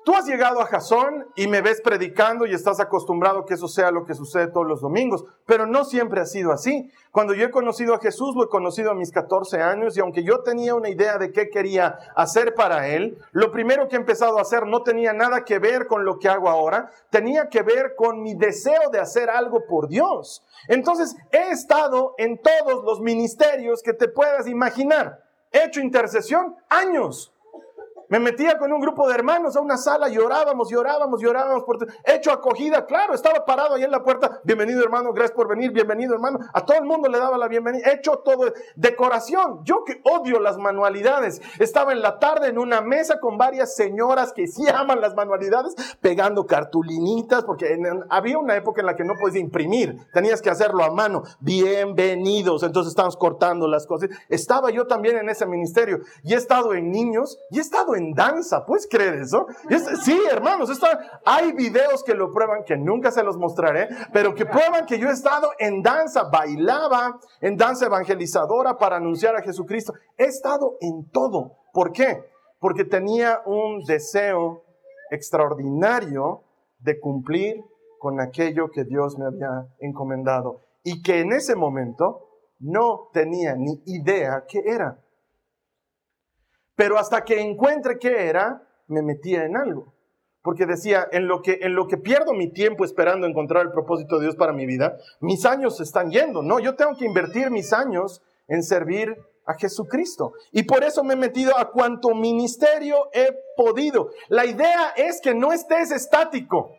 [0.07, 3.91] Tú has llegado a Jasón y me ves predicando y estás acostumbrado que eso sea
[3.91, 6.89] lo que sucede todos los domingos, pero no siempre ha sido así.
[7.11, 10.23] Cuando yo he conocido a Jesús, lo he conocido a mis 14 años y aunque
[10.23, 14.37] yo tenía una idea de qué quería hacer para Él, lo primero que he empezado
[14.37, 17.95] a hacer no tenía nada que ver con lo que hago ahora, tenía que ver
[17.97, 20.41] con mi deseo de hacer algo por Dios.
[20.69, 25.21] Entonces, he estado en todos los ministerios que te puedas imaginar.
[25.51, 27.33] He hecho intercesión años.
[28.09, 31.63] Me metía con un grupo de hermanos a una sala, llorábamos, llorábamos, llorábamos.
[31.65, 31.77] Por...
[32.05, 34.39] Hecho acogida, claro, estaba parado ahí en la puerta.
[34.45, 36.39] Bienvenido hermano, gracias por venir, bienvenido hermano.
[36.53, 37.91] A todo el mundo le daba la bienvenida.
[37.91, 39.59] Hecho todo, decoración.
[39.65, 41.41] Yo que odio las manualidades.
[41.59, 45.75] Estaba en la tarde en una mesa con varias señoras que sí aman las manualidades,
[45.99, 47.77] pegando cartulinitas, porque
[48.09, 51.23] había una época en la que no podías imprimir, tenías que hacerlo a mano.
[51.41, 52.63] Bienvenidos.
[52.63, 54.09] Entonces estábamos cortando las cosas.
[54.29, 58.13] Estaba yo también en ese ministerio y he estado en niños y he estado en
[58.13, 58.65] danza.
[58.65, 59.47] ¿Puedes creer eso?
[60.03, 60.69] sí, hermanos,
[61.25, 65.09] hay videos que lo prueban, que nunca se los mostraré, pero que prueban que yo
[65.09, 69.93] he estado en danza, bailaba en danza evangelizadora para anunciar a Jesucristo.
[70.17, 71.57] He estado en todo.
[71.73, 72.23] ¿Por qué?
[72.59, 74.63] Porque tenía un deseo
[75.11, 76.43] extraordinario
[76.79, 77.63] de cumplir
[77.99, 82.27] con aquello que Dios me había encomendado y que en ese momento
[82.59, 85.03] no tenía ni idea qué era.
[86.77, 89.93] Pero hasta que encuentre qué era, me metía en algo.
[90.43, 94.15] Porque decía, en lo, que, en lo que pierdo mi tiempo esperando encontrar el propósito
[94.15, 96.41] de Dios para mi vida, mis años se están yendo.
[96.43, 100.33] No, yo tengo que invertir mis años en servir a Jesucristo.
[100.51, 104.11] Y por eso me he metido a cuanto ministerio he podido.
[104.29, 106.76] La idea es que no estés estático.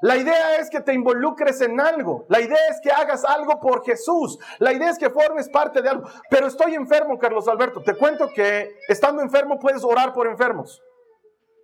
[0.00, 2.24] La idea es que te involucres en algo.
[2.28, 4.38] La idea es que hagas algo por Jesús.
[4.58, 6.08] La idea es que formes parte de algo.
[6.30, 7.82] Pero estoy enfermo, Carlos Alberto.
[7.82, 10.82] Te cuento que estando enfermo puedes orar por enfermos.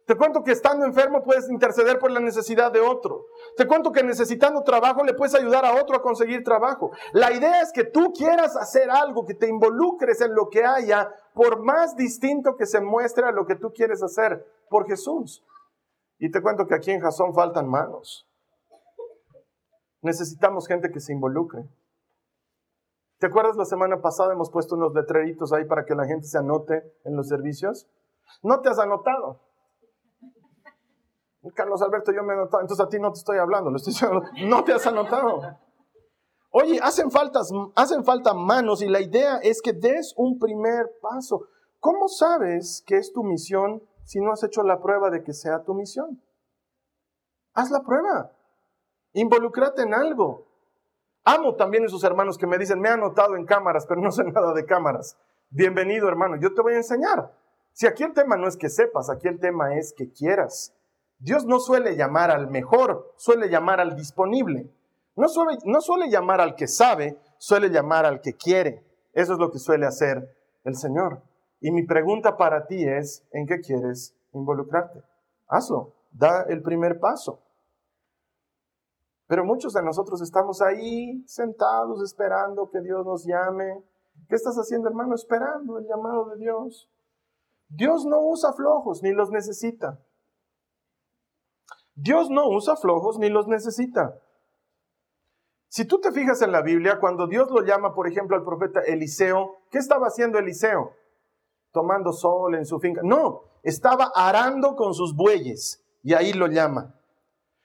[0.06, 3.24] Te cuento que estando enfermo puedes interceder por la necesidad de otro.
[3.56, 6.90] Te cuento que necesitando trabajo le puedes ayudar a otro a conseguir trabajo.
[7.12, 11.10] La idea es que tú quieras hacer algo, que te involucres en lo que haya,
[11.32, 15.42] por más distinto que se muestre a lo que tú quieres hacer por Jesús.
[16.18, 18.28] Y te cuento que aquí en Jasón faltan manos.
[20.02, 21.68] Necesitamos gente que se involucre.
[23.18, 26.38] ¿Te acuerdas la semana pasada hemos puesto unos letreritos ahí para que la gente se
[26.38, 27.88] anote en los servicios?
[28.42, 29.40] No te has anotado.
[31.54, 34.86] Carlos Alberto, yo me he entonces a ti no te estoy hablando, no te has
[34.86, 35.58] anotado.
[36.50, 41.48] Oye, hacen, faltas, hacen falta manos y la idea es que des un primer paso.
[41.80, 45.62] ¿Cómo sabes que es tu misión si no has hecho la prueba de que sea
[45.62, 46.22] tu misión?
[47.54, 48.32] Haz la prueba.
[49.12, 50.46] Involúcrate en algo.
[51.24, 54.10] Amo también a esos hermanos que me dicen, me he anotado en cámaras, pero no
[54.10, 55.16] sé nada de cámaras.
[55.50, 57.32] Bienvenido, hermano, yo te voy a enseñar.
[57.72, 60.74] Si aquí el tema no es que sepas, aquí el tema es que quieras.
[61.18, 64.70] Dios no suele llamar al mejor, suele llamar al disponible.
[65.16, 68.84] No suele, no suele llamar al que sabe, suele llamar al que quiere.
[69.12, 71.22] Eso es lo que suele hacer el Señor.
[71.64, 75.02] Y mi pregunta para ti es, ¿en qué quieres involucrarte?
[75.48, 77.42] Hazlo, da el primer paso.
[79.26, 83.82] Pero muchos de nosotros estamos ahí sentados esperando que Dios nos llame.
[84.28, 85.14] ¿Qué estás haciendo, hermano?
[85.14, 86.90] Esperando el llamado de Dios.
[87.68, 89.98] Dios no usa flojos ni los necesita.
[91.94, 94.20] Dios no usa flojos ni los necesita.
[95.68, 98.80] Si tú te fijas en la Biblia, cuando Dios lo llama, por ejemplo, al profeta
[98.80, 100.92] Eliseo, ¿qué estaba haciendo Eliseo?
[101.74, 103.00] Tomando sol en su finca.
[103.02, 106.94] No, estaba arando con sus bueyes y ahí lo llama.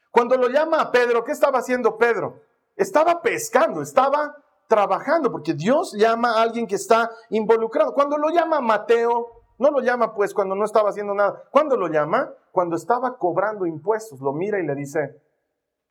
[0.09, 2.41] Cuando lo llama a Pedro, ¿qué estaba haciendo Pedro?
[2.75, 4.35] Estaba pescando, estaba
[4.67, 7.93] trabajando, porque Dios llama a alguien que está involucrado.
[7.93, 9.27] Cuando lo llama Mateo,
[9.59, 11.43] no lo llama pues cuando no estaba haciendo nada.
[11.51, 12.33] ¿Cuándo lo llama?
[12.51, 14.19] Cuando estaba cobrando impuestos.
[14.21, 15.21] Lo mira y le dice,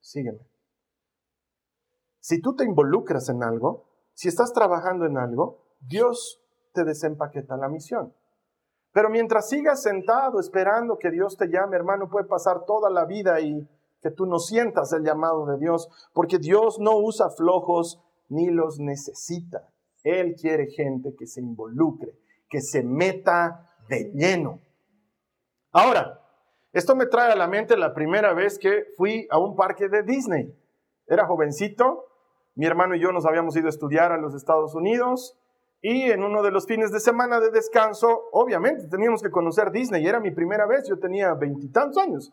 [0.00, 0.40] sígueme.
[2.18, 7.68] Si tú te involucras en algo, si estás trabajando en algo, Dios te desempaqueta la
[7.68, 8.14] misión.
[8.92, 13.40] Pero mientras sigas sentado esperando que Dios te llame, hermano, puede pasar toda la vida
[13.40, 13.68] y
[14.00, 18.78] que tú no sientas el llamado de Dios, porque Dios no usa flojos ni los
[18.78, 19.68] necesita.
[20.04, 22.12] Él quiere gente que se involucre,
[22.48, 24.60] que se meta de lleno.
[25.72, 26.20] Ahora,
[26.72, 30.02] esto me trae a la mente la primera vez que fui a un parque de
[30.02, 30.54] Disney.
[31.06, 32.06] Era jovencito,
[32.54, 35.38] mi hermano y yo nos habíamos ido a estudiar a los Estados Unidos
[35.80, 40.06] y en uno de los fines de semana de descanso, obviamente teníamos que conocer Disney.
[40.06, 42.32] Era mi primera vez, yo tenía veintitantos años.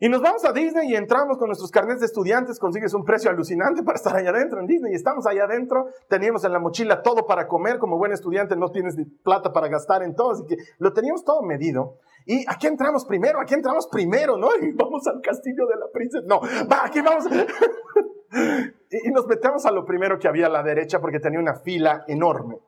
[0.00, 3.30] Y nos vamos a Disney y entramos con nuestros carnets de estudiantes, consigues un precio
[3.30, 4.92] alucinante para estar allá adentro en Disney.
[4.92, 8.70] Y estamos allá adentro, teníamos en la mochila todo para comer, como buen estudiante no
[8.70, 11.96] tienes plata para gastar en todo, así que lo teníamos todo medido.
[12.26, 14.50] Y aquí entramos primero, aquí entramos primero, ¿no?
[14.62, 16.24] Y vamos al castillo de la princesa.
[16.28, 17.24] No, va, aquí vamos.
[18.32, 22.04] y nos metemos a lo primero que había a la derecha porque tenía una fila
[22.08, 22.58] enorme.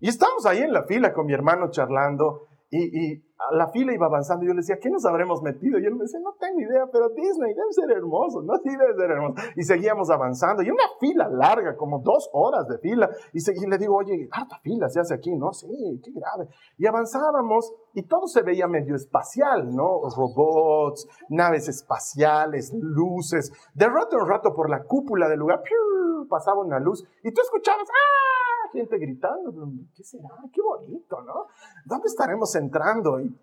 [0.00, 4.44] Y estamos ahí en la fila con mi hermano charlando y, la fila iba avanzando
[4.44, 5.76] y yo le decía, ¿qué nos habremos metido?
[5.78, 8.54] Y él me decía, no tengo idea, pero Disney debe ser hermoso, ¿no?
[8.62, 9.34] Sí, debe ser hermoso.
[9.56, 13.10] Y seguíamos avanzando y una fila larga, como dos horas de fila.
[13.32, 15.52] Y, y le digo, oye, harta fila se hace aquí, ¿no?
[15.52, 15.66] Sí,
[16.04, 16.48] qué grave.
[16.78, 20.00] Y avanzábamos y todo se veía medio espacial, ¿no?
[20.16, 23.52] Robots, naves espaciales, luces.
[23.74, 25.62] De rato en rato por la cúpula del lugar,
[26.28, 28.51] pasaba una luz y tú escuchabas, ¡ah!
[28.72, 29.52] Gente gritando,
[29.94, 30.28] ¿qué será?
[30.52, 31.46] Qué bonito, ¿no?
[31.84, 33.20] ¿Dónde estaremos entrando?
[33.20, 33.36] Y,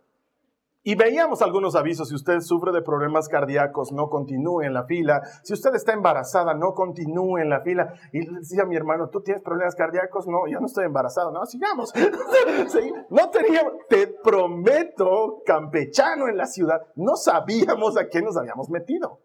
[0.82, 5.22] y veíamos algunos avisos, si usted sufre de problemas cardíacos, no continúe en la fila.
[5.44, 7.94] Si usted está embarazada, no continúe en la fila.
[8.14, 10.26] Y le decía a mi hermano, ¿tú tienes problemas cardíacos?
[10.28, 11.32] No, yo no estoy embarazado.
[11.32, 11.94] No, sigamos.
[13.10, 19.20] no teníamos, te prometo, campechano en la ciudad, no sabíamos a qué nos habíamos metido.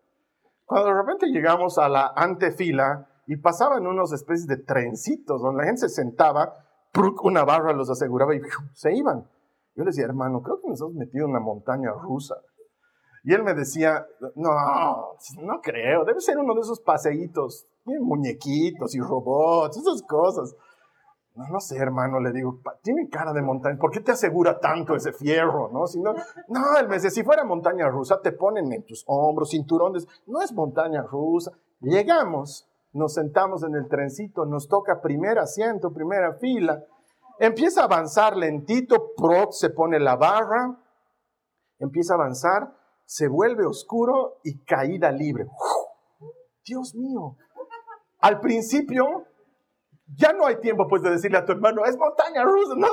[0.67, 5.67] Cuando de repente llegamos a la antefila, y pasaban unos especies de trencitos donde la
[5.67, 6.55] gente se sentaba,
[7.23, 8.41] una barra los aseguraba y
[8.73, 9.29] se iban.
[9.75, 12.37] Yo le decía, hermano, creo que nos hemos metido en una montaña rusa.
[13.25, 14.07] Y él me decía,
[14.37, 14.51] no,
[15.43, 20.55] no creo, debe ser uno de esos paseitos, muñequitos y robots, esas cosas.
[21.35, 24.95] No, no sé, hermano, le digo, tiene cara de montaña, ¿por qué te asegura tanto
[24.95, 25.69] ese fierro?
[25.73, 26.15] No, si no,
[26.49, 30.41] no, él me dice, si fuera montaña rusa, te ponen en tus hombros, cinturones, no
[30.43, 31.51] es montaña rusa.
[31.81, 36.83] Llegamos, nos sentamos en el trencito, nos toca primer asiento, primera fila,
[37.39, 40.79] empieza a avanzar lentito, Proc se pone la barra,
[41.79, 42.73] empieza a avanzar,
[43.05, 45.47] se vuelve oscuro y caída libre.
[46.65, 47.37] Dios mío.
[48.21, 49.27] Al principio
[50.17, 52.89] ya no hay tiempo pues de decirle a tu hermano, es montaña rusa, no,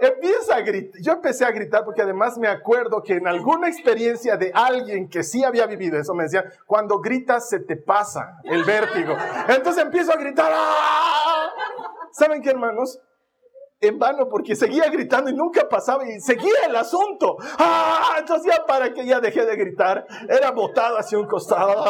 [0.00, 1.00] Empieza a gritar.
[1.00, 5.22] Yo empecé a gritar porque además me acuerdo que en alguna experiencia de alguien que
[5.22, 9.16] sí había vivido eso, me decía, cuando gritas se te pasa el vértigo.
[9.48, 11.50] Entonces empiezo a gritar, ¡Ah!
[12.12, 13.00] ¿saben qué hermanos?
[13.86, 17.36] En vano porque seguía gritando y nunca pasaba y seguía el asunto.
[17.58, 18.16] ¡Ah!
[18.18, 21.84] Entonces ya para que ya dejé de gritar, era botado hacia un costado,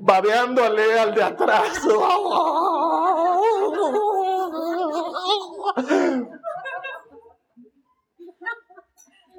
[0.00, 1.82] babeándole al de atrás.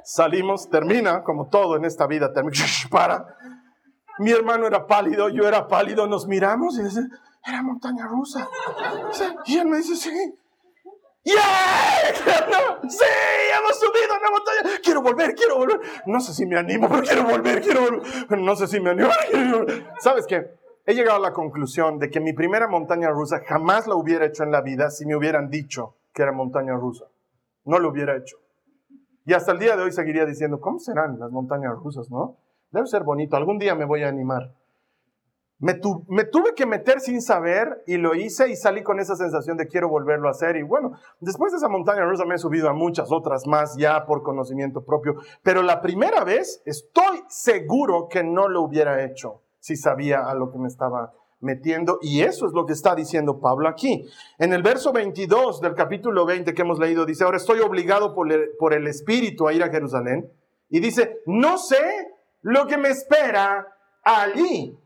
[0.04, 3.26] Salimos, termina, como todo en esta vida, termina, para.
[4.20, 7.02] Mi hermano era pálido, yo era pálido, nos miramos y dice,
[7.46, 8.48] era montaña rusa.
[9.46, 10.40] Y él me dice, sí.
[11.24, 11.34] ¡Yeah!
[12.90, 13.06] ¡Sí!
[13.58, 14.80] ¡Hemos subido una montaña!
[14.84, 15.80] Quiero volver, quiero volver.
[16.06, 18.40] No sé si me animo, pero quiero volver, quiero volver.
[18.40, 19.10] No sé si me animo.
[20.00, 20.52] ¿Sabes qué?
[20.86, 24.44] He llegado a la conclusión de que mi primera montaña rusa jamás la hubiera hecho
[24.44, 27.06] en la vida si me hubieran dicho que era montaña rusa.
[27.64, 28.38] No lo hubiera hecho.
[29.26, 32.38] Y hasta el día de hoy seguiría diciendo, ¿cómo serán las montañas rusas, no?
[32.72, 33.38] Debe ser bonito.
[33.38, 34.54] Algún día me voy a animar.
[35.64, 39.66] Me, tuve que meter sin saber y lo hice y salí con esa sensación de
[39.66, 40.58] quiero volverlo a hacer.
[40.58, 44.06] Y bueno, después de esa montaña rusa me he subido a muchas otras más ya
[44.06, 45.16] por conocimiento propio.
[45.42, 50.52] Pero la primera vez estoy seguro que no lo hubiera hecho si sabía a lo
[50.52, 51.98] que me estaba metiendo.
[52.02, 54.06] Y eso es lo que está diciendo Pablo aquí.
[54.40, 58.30] En el verso 22 del capítulo 20 que hemos leído, dice, ahora estoy obligado por
[58.30, 60.30] el, por el Espíritu a ir a Jerusalén.
[60.70, 62.10] Y dice, no sé
[62.42, 63.66] lo que me espera
[64.04, 64.78] allí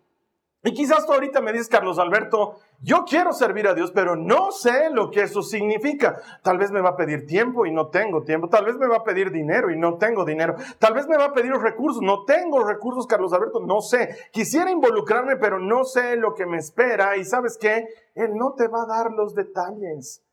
[0.64, 4.52] y quizás tú ahorita me dices, Carlos Alberto, yo quiero servir a Dios, pero no
[4.52, 6.20] sé lo que eso significa.
[6.42, 8.50] Tal vez me va a pedir tiempo y no tengo tiempo.
[8.50, 10.56] Tal vez me va a pedir dinero y no tengo dinero.
[10.80, 12.02] Tal vez me va a pedir recursos.
[12.02, 13.60] No tengo recursos, Carlos Alberto.
[13.60, 14.18] No sé.
[14.32, 17.16] Quisiera involucrarme, pero no sé lo que me espera.
[17.18, 17.88] Y sabes qué?
[18.16, 20.24] Él no te va a dar los detalles.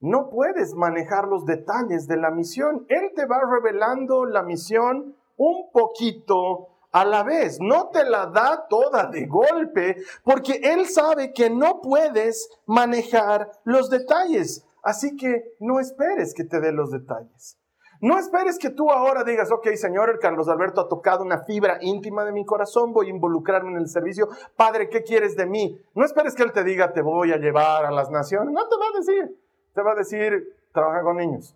[0.00, 2.84] No puedes manejar los detalles de la misión.
[2.88, 8.66] Él te va revelando la misión un poquito a la vez, no te la da
[8.70, 14.64] toda de golpe, porque Él sabe que no puedes manejar los detalles.
[14.82, 17.58] Así que no esperes que te dé los detalles.
[18.00, 21.76] No esperes que tú ahora digas, ok, Señor, el Carlos Alberto ha tocado una fibra
[21.82, 24.28] íntima de mi corazón, voy a involucrarme en el servicio.
[24.56, 25.78] Padre, ¿qué quieres de mí?
[25.94, 28.54] No esperes que Él te diga, te voy a llevar a las naciones.
[28.54, 29.38] No te va a decir.
[29.74, 31.54] Te va a decir, trabaja con niños.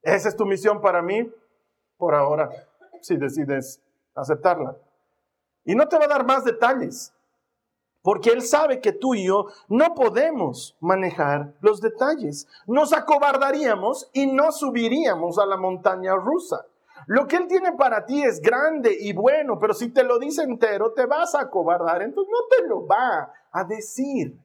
[0.00, 1.30] Esa es tu misión para mí
[1.98, 2.48] por ahora,
[3.02, 3.83] si decides
[4.14, 4.76] aceptarla.
[5.64, 7.12] Y no te va a dar más detalles,
[8.02, 12.46] porque Él sabe que tú y yo no podemos manejar los detalles.
[12.66, 16.66] Nos acobardaríamos y no subiríamos a la montaña rusa.
[17.06, 20.42] Lo que Él tiene para ti es grande y bueno, pero si te lo dice
[20.42, 24.38] entero, te vas a acobardar, entonces no te lo va a decir.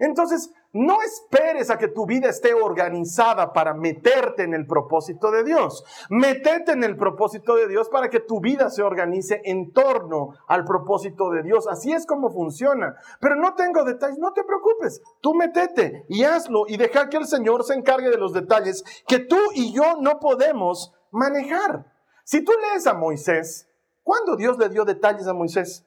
[0.00, 5.42] Entonces, no esperes a que tu vida esté organizada para meterte en el propósito de
[5.42, 5.84] Dios.
[6.10, 10.64] Metete en el propósito de Dios para que tu vida se organice en torno al
[10.64, 11.66] propósito de Dios.
[11.66, 12.96] Así es como funciona.
[13.20, 15.00] Pero no tengo detalles, no te preocupes.
[15.20, 19.20] Tú metete y hazlo y deja que el Señor se encargue de los detalles que
[19.20, 21.86] tú y yo no podemos manejar.
[22.24, 23.68] Si tú lees a Moisés,
[24.02, 25.86] ¿cuándo Dios le dio detalles a Moisés?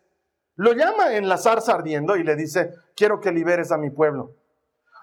[0.55, 4.38] Lo llama en la zarza ardiendo y le dice, quiero que liberes a mi pueblo.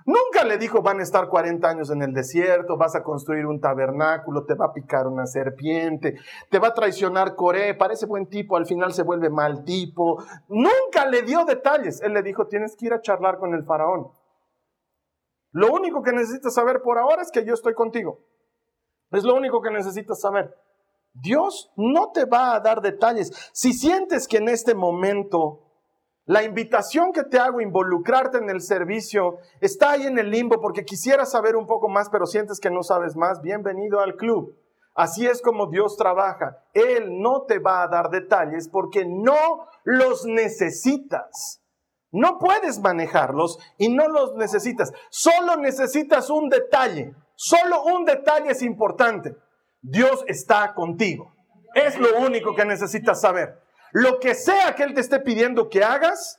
[0.07, 3.61] Nunca le dijo, van a estar 40 años en el desierto, vas a construir un
[3.61, 6.16] tabernáculo, te va a picar una serpiente,
[6.49, 10.23] te va a traicionar Coré, parece buen tipo, al final se vuelve mal tipo.
[10.47, 12.01] Nunca le dio detalles.
[12.03, 14.12] Él le dijo, tienes que ir a charlar con el faraón.
[15.51, 18.20] Lo único que necesitas saber por ahora es que yo estoy contigo.
[19.11, 20.55] Es lo único que necesitas saber.
[21.14, 23.33] Dios no te va a dar detalles.
[23.53, 25.66] Si sientes que en este momento
[26.27, 30.85] la invitación que te hago, involucrarte en el servicio, está ahí en el limbo porque
[30.85, 33.41] quisieras saber un poco más, pero sientes que no sabes más.
[33.43, 34.59] Bienvenido al club.
[34.93, 36.64] Así es como Dios trabaja.
[36.74, 41.62] Él no te va a dar detalles porque no los necesitas.
[42.11, 44.93] No puedes manejarlos y no los necesitas.
[45.11, 47.14] Solo necesitas un detalle.
[47.37, 49.37] Solo un detalle es importante.
[49.81, 51.33] Dios está contigo.
[51.74, 53.61] Es lo único que necesitas saber.
[53.97, 56.38] Lo que sea que Él te esté pidiendo que hagas,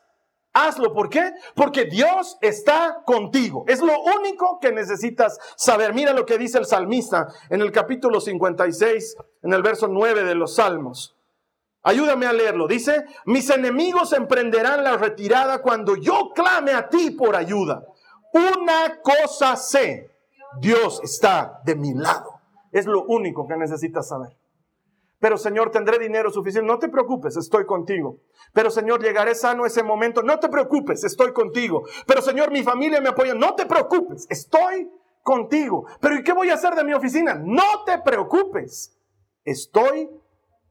[0.53, 0.93] hazlo.
[0.93, 1.33] ¿Por qué?
[1.55, 3.65] Porque Dios está contigo.
[3.67, 5.95] Es lo único que necesitas saber.
[5.95, 10.35] Mira lo que dice el salmista en el capítulo 56, en el verso 9 de
[10.35, 11.17] los Salmos.
[11.81, 12.67] Ayúdame a leerlo.
[12.67, 17.87] Dice, mis enemigos emprenderán la retirada cuando yo clame a ti por ayuda.
[18.33, 20.11] Una cosa sé,
[20.59, 22.39] Dios está de mi lado.
[22.71, 24.36] Es lo único que necesitas saber.
[25.20, 26.68] Pero Señor, tendré dinero suficiente.
[26.68, 28.20] No te preocupes, estoy contigo.
[28.53, 30.22] Pero Señor, llegaré sano ese momento.
[30.22, 31.84] No te preocupes, estoy contigo.
[32.05, 33.34] Pero Señor, mi familia me apoya.
[33.34, 34.89] No te preocupes, estoy
[35.24, 35.86] contigo.
[35.99, 37.36] Pero ¿y qué voy a hacer de mi oficina?
[37.43, 38.95] No te preocupes,
[39.43, 40.09] estoy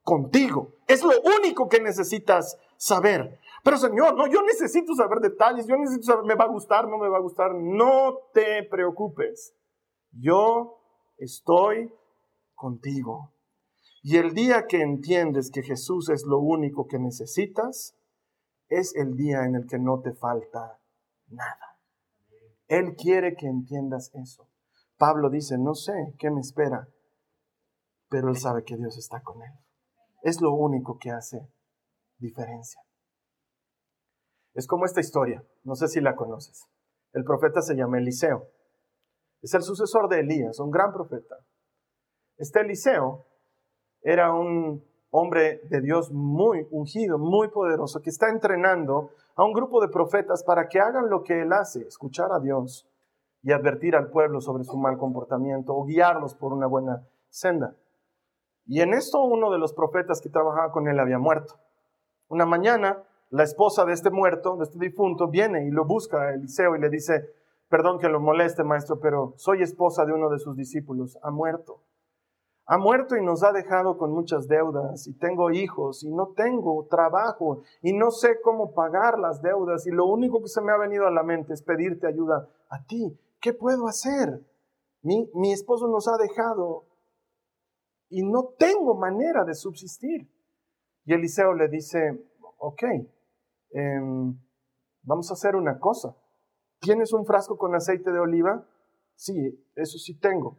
[0.03, 0.75] contigo.
[0.87, 3.41] Es lo único que necesitas saber.
[3.65, 5.67] Pero Señor, no, yo necesito saber detalles.
[5.67, 6.87] Yo necesito saber, ¿me va a gustar?
[6.87, 7.53] ¿No me va a gustar?
[7.53, 9.57] No te preocupes.
[10.13, 10.79] Yo
[11.19, 11.93] estoy
[12.55, 13.33] contigo.
[14.09, 17.97] Y el día que entiendes que Jesús es lo único que necesitas,
[18.69, 20.79] es el día en el que no te falta
[21.27, 21.81] nada.
[22.69, 24.49] Él quiere que entiendas eso.
[24.97, 26.87] Pablo dice, no sé qué me espera,
[28.09, 29.53] pero él sabe que Dios está con él.
[30.23, 31.41] Es lo único que hace
[32.19, 32.81] diferencia.
[34.55, 36.69] Es como esta historia, no sé si la conoces.
[37.13, 38.53] El profeta se llama Eliseo.
[39.43, 41.45] Es el sucesor de Elías, un gran profeta.
[42.37, 43.27] Este Eliseo
[44.07, 49.81] era un hombre de Dios muy ungido, muy poderoso, que está entrenando a un grupo
[49.81, 52.89] de profetas para que hagan lo que él hace, escuchar a Dios
[53.43, 57.75] y advertir al pueblo sobre su mal comportamiento o guiarlos por una buena senda.
[58.65, 61.55] Y en esto uno de los profetas que trabajaba con él había muerto.
[62.29, 66.35] Una mañana, la esposa de este muerto, de este difunto, viene y lo busca a
[66.35, 67.29] Eliseo y le dice,
[67.69, 71.81] perdón que lo moleste, maestro, pero soy esposa de uno de sus discípulos, ha muerto
[72.67, 76.87] ha muerto y nos ha dejado con muchas deudas y tengo hijos y no tengo
[76.91, 80.77] trabajo y no sé cómo pagar las deudas y lo único que se me ha
[80.77, 83.17] venido a la mente es pedirte ayuda a ti.
[83.41, 84.45] ¿Qué puedo hacer?
[85.03, 86.87] Mi, mi esposo nos ha dejado
[88.09, 90.29] y no tengo manera de subsistir.
[91.05, 91.99] Y Eliseo le dice,
[92.59, 92.83] ok,
[93.71, 94.37] em,
[95.03, 96.17] vamos a hacer una cosa.
[96.81, 98.69] ¿Tienes un frasco con aceite de oliva?
[99.15, 100.59] Sí, eso sí tengo.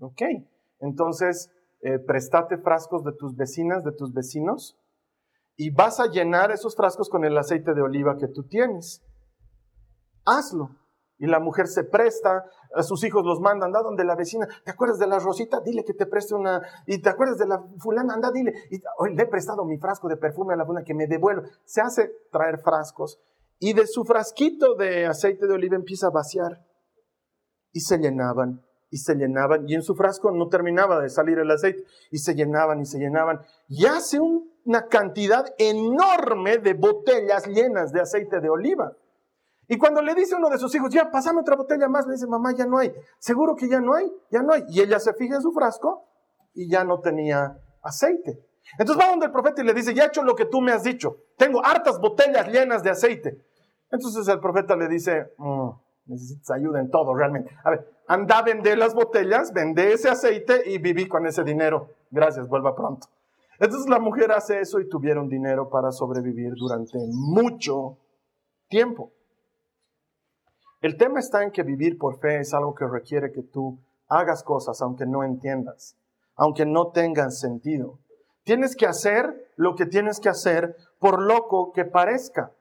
[0.00, 0.20] Ok,
[0.82, 4.78] entonces, eh, prestate frascos de tus vecinas, de tus vecinos,
[5.56, 9.02] y vas a llenar esos frascos con el aceite de oliva que tú tienes.
[10.24, 10.76] Hazlo.
[11.18, 14.72] Y la mujer se presta, a sus hijos los mandan, anda donde la vecina, ¿te
[14.72, 15.60] acuerdas de la Rosita?
[15.60, 19.14] Dile que te preste una, y te acuerdas de la fulana, anda, dile, y hoy
[19.14, 21.48] le he prestado mi frasco de perfume a la fulana que me devuelve.
[21.64, 23.20] Se hace traer frascos
[23.60, 26.66] y de su frasquito de aceite de oliva empieza a vaciar
[27.70, 31.50] y se llenaban y se llenaban, y en su frasco no terminaba de salir el
[31.50, 37.90] aceite, y se llenaban y se llenaban, y hace una cantidad enorme de botellas llenas
[37.90, 38.92] de aceite de oliva.
[39.66, 42.26] Y cuando le dice uno de sus hijos, ya, pasame otra botella más, le dice,
[42.26, 42.92] mamá, ya no hay.
[43.18, 44.12] ¿Seguro que ya no hay?
[44.30, 44.64] Ya no hay.
[44.68, 46.04] Y ella se fija en su frasco
[46.52, 48.44] y ya no tenía aceite.
[48.78, 50.72] Entonces va donde el profeta y le dice, ya he hecho lo que tú me
[50.72, 51.16] has dicho.
[51.38, 53.42] Tengo hartas botellas llenas de aceite.
[53.90, 55.70] Entonces el profeta le dice, mm,
[56.06, 57.50] necesitas ayuda en todo realmente.
[57.64, 61.90] A ver, anda a vender las botellas, vende ese aceite y viví con ese dinero.
[62.10, 63.08] Gracias, vuelva pronto.
[63.58, 67.98] Entonces la mujer hace eso y tuvieron dinero para sobrevivir durante mucho
[68.68, 69.12] tiempo.
[70.80, 73.78] El tema está en que vivir por fe es algo que requiere que tú
[74.08, 75.96] hagas cosas aunque no entiendas,
[76.34, 78.00] aunque no tengan sentido.
[78.42, 82.52] Tienes que hacer lo que tienes que hacer por loco que parezca.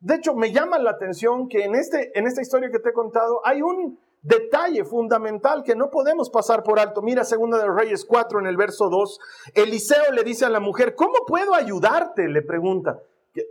[0.00, 2.92] De hecho, me llama la atención que en, este, en esta historia que te he
[2.92, 7.00] contado hay un detalle fundamental que no podemos pasar por alto.
[7.00, 9.18] Mira, segunda de Reyes 4 en el verso 2,
[9.54, 12.28] Eliseo le dice a la mujer, ¿cómo puedo ayudarte?
[12.28, 13.00] Le pregunta,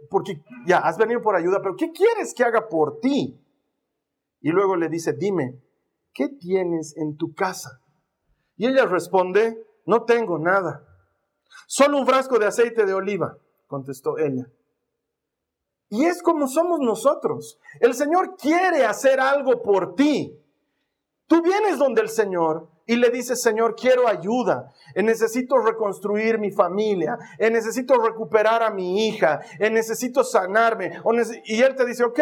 [0.09, 3.41] porque ya has venido por ayuda, pero ¿qué quieres que haga por ti?
[4.41, 5.61] Y luego le dice, dime,
[6.13, 7.81] ¿qué tienes en tu casa?
[8.57, 10.85] Y ella responde, no tengo nada,
[11.67, 13.37] solo un frasco de aceite de oliva,
[13.67, 14.47] contestó ella.
[15.89, 17.59] Y es como somos nosotros.
[17.79, 20.39] El Señor quiere hacer algo por ti.
[21.27, 26.51] Tú vienes donde el Señor y le dices, Señor, quiero ayuda, eh, necesito reconstruir mi
[26.51, 31.01] familia, eh, necesito recuperar a mi hija, eh, necesito sanarme.
[31.45, 32.19] Y Él te dice, ok,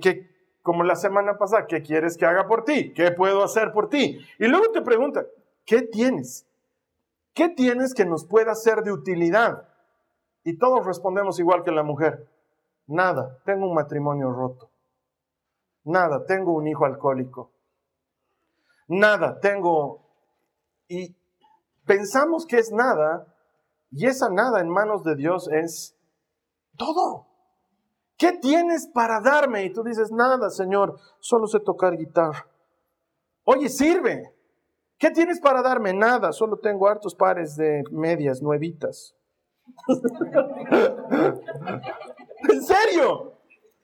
[0.00, 0.30] que
[0.62, 2.92] como la semana pasada, ¿qué quieres que haga por ti?
[2.92, 4.20] ¿Qué puedo hacer por ti?
[4.38, 5.24] Y luego te pregunta,
[5.64, 6.46] ¿qué tienes?
[7.34, 9.66] ¿Qué tienes que nos pueda ser de utilidad?
[10.44, 12.28] Y todos respondemos igual que la mujer.
[12.90, 14.68] Nada, tengo un matrimonio roto.
[15.84, 17.52] Nada, tengo un hijo alcohólico.
[18.88, 20.00] nada, tengo...
[20.88, 21.14] Y
[21.86, 23.32] pensamos que es nada,
[23.92, 25.96] y esa nada en manos de Dios es
[26.76, 27.28] todo.
[28.18, 29.64] ¿Qué tienes para darme?
[29.64, 32.44] Y tú dices, nada, Señor, solo sé tocar guitarra.
[33.44, 34.34] Oye, sirve.
[34.98, 35.94] ¿Qué tienes para darme?
[35.94, 39.14] Nada, solo tengo hartos pares de medias nuevitas.
[42.52, 43.34] ¿En serio?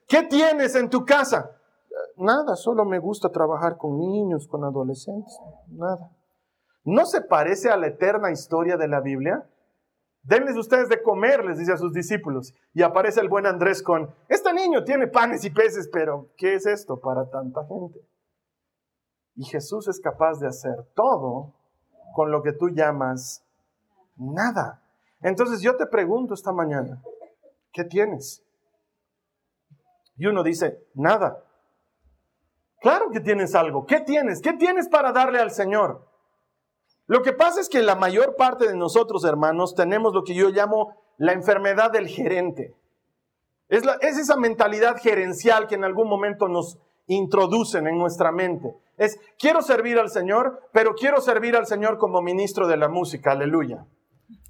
[0.08, 1.50] ¿Qué tienes en tu casa?
[2.16, 5.38] Nada, solo me gusta trabajar con niños, con adolescentes.
[5.68, 6.10] Nada.
[6.84, 9.48] ¿No se parece a la eterna historia de la Biblia?
[10.22, 12.54] Denles ustedes de comer, les dice a sus discípulos.
[12.74, 16.66] Y aparece el buen Andrés con, este niño tiene panes y peces, pero ¿qué es
[16.66, 18.00] esto para tanta gente?
[19.34, 21.54] Y Jesús es capaz de hacer todo
[22.14, 23.44] con lo que tú llamas
[24.16, 24.82] nada.
[25.20, 27.02] Entonces yo te pregunto esta mañana,
[27.72, 28.45] ¿qué tienes?
[30.16, 31.44] Y uno dice, nada.
[32.80, 33.86] Claro que tienes algo.
[33.86, 34.40] ¿Qué tienes?
[34.40, 36.06] ¿Qué tienes para darle al Señor?
[37.06, 40.50] Lo que pasa es que la mayor parte de nosotros, hermanos, tenemos lo que yo
[40.50, 42.74] llamo la enfermedad del gerente.
[43.68, 48.74] Es, es esa mentalidad gerencial que en algún momento nos introducen en nuestra mente.
[48.96, 53.32] Es, quiero servir al Señor, pero quiero servir al Señor como ministro de la música,
[53.32, 53.86] aleluya.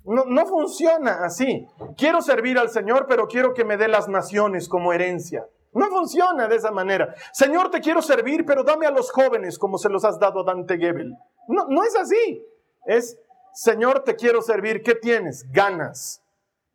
[0.05, 1.67] No, no funciona así.
[1.97, 5.47] Quiero servir al Señor, pero quiero que me dé las naciones como herencia.
[5.77, 7.15] No funciona de esa manera.
[7.33, 10.45] Señor, te quiero servir, pero dame a los jóvenes como se los has dado a
[10.45, 11.13] Dante Gebel.
[11.49, 12.43] No, no es así.
[12.87, 13.21] Es,
[13.53, 14.83] Señor, te quiero servir.
[14.83, 15.45] ¿Qué tienes?
[15.53, 16.23] Ganas.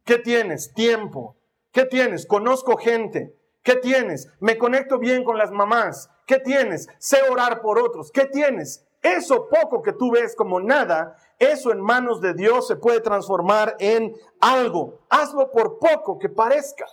[0.05, 0.71] ¿Qué tienes?
[0.75, 1.35] Tiempo.
[1.71, 2.27] ¿Qué tienes?
[2.27, 3.35] Conozco gente.
[3.63, 4.29] ¿Qué tienes?
[4.39, 6.11] Me conecto bien con las mamás.
[6.27, 6.87] ¿Qué tienes?
[6.99, 8.11] Sé orar por otros.
[8.11, 8.85] ¿Qué tienes?
[9.01, 13.75] Eso poco que tú ves como nada, eso en manos de Dios se puede transformar
[13.79, 14.99] en algo.
[15.09, 16.85] Hazlo por poco que parezca.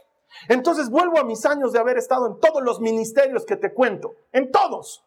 [0.48, 4.14] Entonces vuelvo a mis años de haber estado en todos los ministerios que te cuento,
[4.32, 5.04] en todos.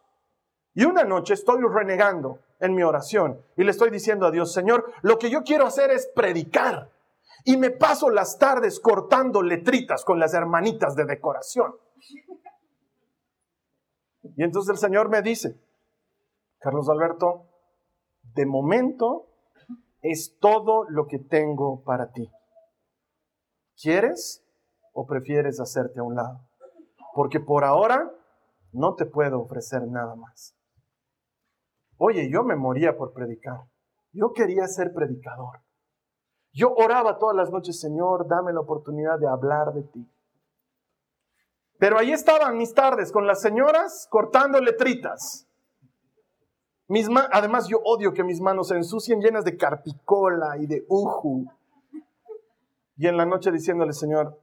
[0.74, 4.92] Y una noche estoy renegando en mi oración y le estoy diciendo a Dios, Señor,
[5.02, 6.92] lo que yo quiero hacer es predicar.
[7.44, 11.76] Y me paso las tardes cortando letritas con las hermanitas de decoración.
[14.38, 15.60] Y entonces el Señor me dice,
[16.60, 17.48] Carlos Alberto,
[18.36, 19.28] de momento
[20.02, 22.30] es todo lo que tengo para ti.
[23.82, 24.44] ¿Quieres
[24.92, 26.48] o prefieres hacerte a un lado?
[27.14, 28.12] Porque por ahora
[28.72, 30.56] no te puedo ofrecer nada más.
[31.98, 33.62] Oye, yo me moría por predicar.
[34.14, 35.60] Yo quería ser predicador.
[36.54, 40.12] Yo oraba todas las noches, Señor, dame la oportunidad de hablar de ti.
[41.78, 45.48] Pero ahí estaban mis tardes con las señoras cortando letritas.
[47.32, 51.46] Además, yo odio que mis manos se ensucien llenas de carpicola y de uju.
[52.98, 54.38] Y en la noche diciéndole, Señor,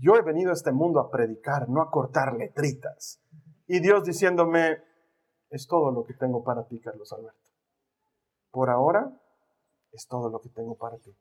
[0.00, 3.20] yo he venido a este mundo a predicar, no a cortar letritas.
[3.66, 4.82] Y Dios diciéndome,
[5.50, 7.38] es todo lo que tengo para ti, Carlos Alberto.
[8.50, 9.12] Por ahora,
[9.92, 11.16] es todo lo que tengo para ti.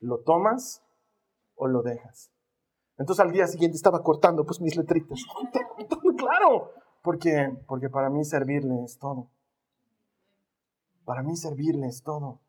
[0.00, 0.82] ¿Lo tomas
[1.54, 2.30] o lo dejas?
[2.98, 5.20] Entonces al día siguiente estaba cortando pues mis letritas.
[6.16, 6.72] claro,
[7.02, 9.30] porque, porque para mí servirle es todo.
[11.04, 12.40] Para mí servirle es todo.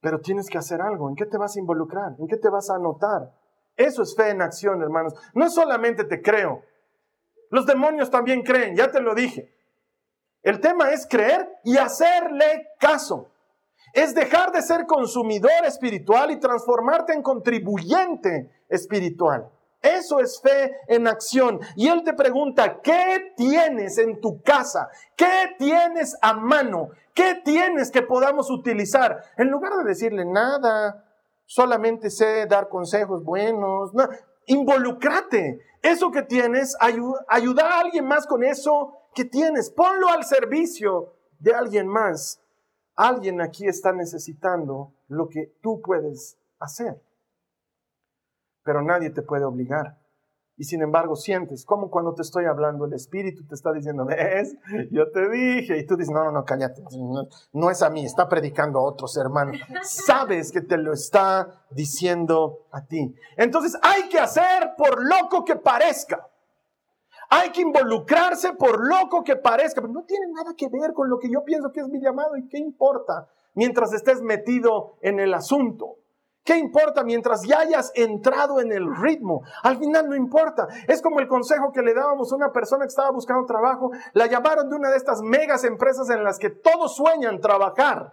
[0.00, 1.08] Pero tienes que hacer algo.
[1.08, 2.16] ¿En qué te vas a involucrar?
[2.18, 3.32] ¿En qué te vas a anotar?
[3.76, 5.14] Eso es fe en acción, hermanos.
[5.34, 6.62] No solamente te creo.
[7.50, 9.54] Los demonios también creen, ya te lo dije.
[10.42, 13.30] El tema es creer y hacerle caso.
[13.92, 19.48] Es dejar de ser consumidor espiritual y transformarte en contribuyente espiritual.
[19.80, 21.60] Eso es fe en acción.
[21.76, 24.88] Y Él te pregunta, ¿qué tienes en tu casa?
[25.14, 26.88] ¿Qué tienes a mano?
[27.12, 29.22] ¿Qué tienes que podamos utilizar?
[29.36, 31.04] En lugar de decirle nada,
[31.46, 33.92] solamente sé dar consejos buenos.
[33.94, 34.08] No,
[34.46, 35.60] involucrate.
[35.82, 39.70] Eso que tienes, ayuda, ayuda a alguien más con eso que tienes.
[39.70, 42.40] Ponlo al servicio de alguien más.
[42.96, 47.02] Alguien aquí está necesitando lo que tú puedes hacer.
[48.62, 49.98] Pero nadie te puede obligar.
[50.56, 54.56] Y sin embargo sientes, como cuando te estoy hablando, el Espíritu te está diciendo, ves,
[54.92, 56.80] yo te dije, y tú dices, no, no, no, cállate,
[57.52, 59.56] no, es a mí, está predicando a otros hermanos.
[59.82, 63.14] Sabes que te lo está diciendo a ti.
[63.36, 66.28] Entonces hay que hacer por loco que parezca.
[67.30, 71.18] Hay que involucrarse por loco que parezca, pero no tiene nada que ver con lo
[71.18, 75.34] que yo pienso que es mi llamado y qué importa mientras estés metido en el
[75.34, 75.96] asunto.
[76.44, 79.42] ¿Qué importa mientras ya hayas entrado en el ritmo?
[79.62, 80.68] Al final no importa.
[80.86, 83.90] Es como el consejo que le dábamos a una persona que estaba buscando trabajo.
[84.12, 88.12] La llamaron de una de estas megas empresas en las que todos sueñan trabajar.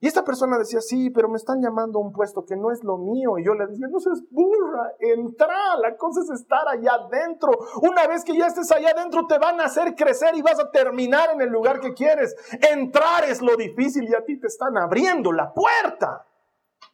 [0.00, 2.82] Y esta persona decía, sí, pero me están llamando a un puesto que no es
[2.82, 3.38] lo mío.
[3.38, 7.50] Y yo le decía, no seas burra, entra, la cosa es estar allá adentro.
[7.82, 10.70] Una vez que ya estés allá adentro, te van a hacer crecer y vas a
[10.70, 12.34] terminar en el lugar que quieres.
[12.70, 16.27] Entrar es lo difícil y a ti te están abriendo la puerta.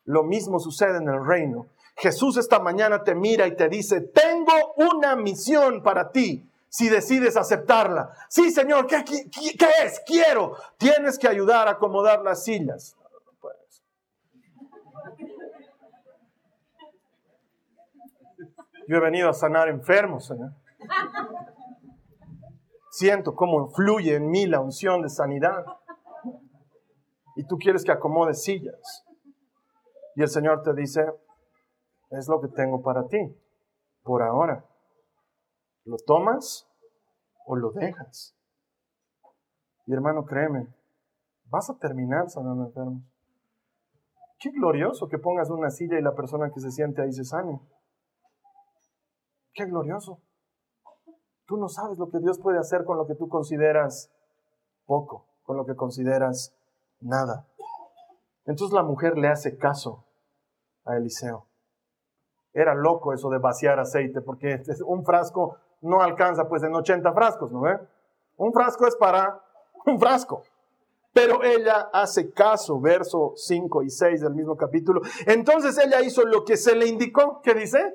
[0.05, 1.67] Lo mismo sucede en el reino.
[1.97, 7.37] Jesús esta mañana te mira y te dice, tengo una misión para ti si decides
[7.37, 8.11] aceptarla.
[8.29, 9.05] Sí, Señor, ¿qué,
[9.85, 10.01] es?
[10.05, 10.57] Quiero.
[10.77, 12.97] Tienes que ayudar a acomodar las sillas.
[18.89, 20.51] Yo he venido a sanar enfermos, Señor.
[22.91, 25.65] Siento cómo fluye en mí la unción de sanidad.
[27.37, 29.05] Y tú quieres que acomode sillas.
[30.17, 31.05] Y el Señor te dice,
[32.11, 33.37] es lo que tengo para ti,
[34.03, 34.65] por ahora.
[35.85, 36.69] ¿Lo tomas
[37.47, 38.37] o lo dejas?
[39.87, 40.73] Y hermano, créeme,
[41.47, 43.03] vas a terminar sanando enfermos.
[44.39, 47.61] Qué glorioso que pongas una silla y la persona que se siente ahí se sane.
[49.53, 50.21] Qué glorioso.
[51.47, 54.11] Tú no sabes lo que Dios puede hacer con lo que tú consideras
[54.87, 56.57] poco, con lo que consideras
[57.01, 57.47] nada.
[58.47, 60.04] Entonces la mujer le hace caso
[60.85, 61.47] a Eliseo.
[62.53, 67.51] Era loco eso de vaciar aceite, porque un frasco no alcanza pues en 80 frascos,
[67.51, 67.79] ¿no ve?
[68.37, 69.41] Un frasco es para
[69.87, 70.43] un frasco.
[71.13, 75.01] Pero ella hace caso, verso 5 y 6 del mismo capítulo.
[75.27, 77.41] Entonces ella hizo lo que se le indicó.
[77.43, 77.95] ¿Qué dice?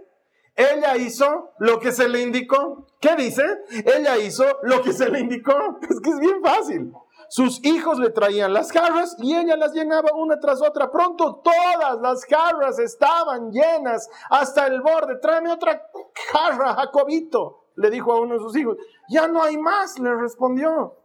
[0.55, 2.87] Ella hizo lo que se le indicó.
[3.01, 3.43] ¿Qué dice?
[3.85, 5.53] Ella hizo lo que se le indicó.
[5.89, 6.93] Es que es bien fácil.
[7.29, 10.89] Sus hijos le traían las jarras y ella las llenaba una tras otra.
[10.89, 15.17] Pronto todas las jarras estaban llenas hasta el borde.
[15.17, 15.89] Tráeme otra
[16.31, 18.77] jarra, Jacobito, le dijo a uno de sus hijos.
[19.09, 20.95] Ya no hay más, le respondió.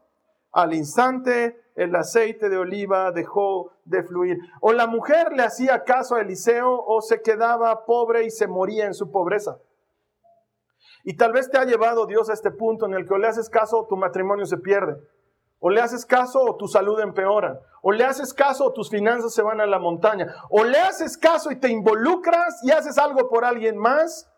[0.50, 4.38] Al instante el aceite de oliva dejó de fluir.
[4.62, 8.86] O la mujer le hacía caso a Eliseo o se quedaba pobre y se moría
[8.86, 9.58] en su pobreza.
[11.02, 13.26] Y tal vez te ha llevado Dios a este punto en el que o le
[13.26, 14.96] haces caso tu matrimonio se pierde
[15.66, 17.58] o le haces caso o tu salud empeora.
[17.80, 20.26] O le haces caso o tus finanzas se van a la montaña.
[20.50, 24.30] O le haces caso y te involucras y haces algo por alguien más.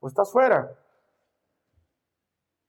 [0.00, 0.76] O estás fuera.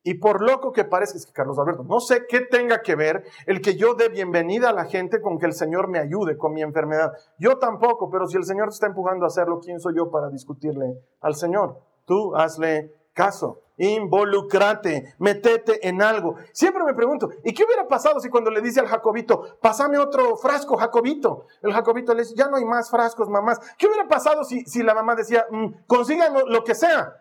[0.04, 3.24] Y por loco que parezca, es que Carlos Alberto, no sé qué tenga que ver
[3.48, 6.54] el que yo dé bienvenida a la gente con que el Señor me ayude con
[6.54, 7.14] mi enfermedad.
[7.40, 10.30] Yo tampoco, pero si el Señor te está empujando a hacerlo, ¿quién soy yo para
[10.30, 11.82] discutirle al Señor?
[12.06, 16.36] Tú hazle caso involucrate, metete en algo.
[16.52, 20.38] Siempre me pregunto, ¿y qué hubiera pasado si cuando le dice al Jacobito, pásame otro
[20.38, 21.48] frasco, Jacobito?
[21.62, 23.60] El Jacobito le dice, ya no hay más frascos, mamás.
[23.78, 27.16] ¿Qué hubiera pasado si, si la mamá decía, mm, consigan lo, que sea?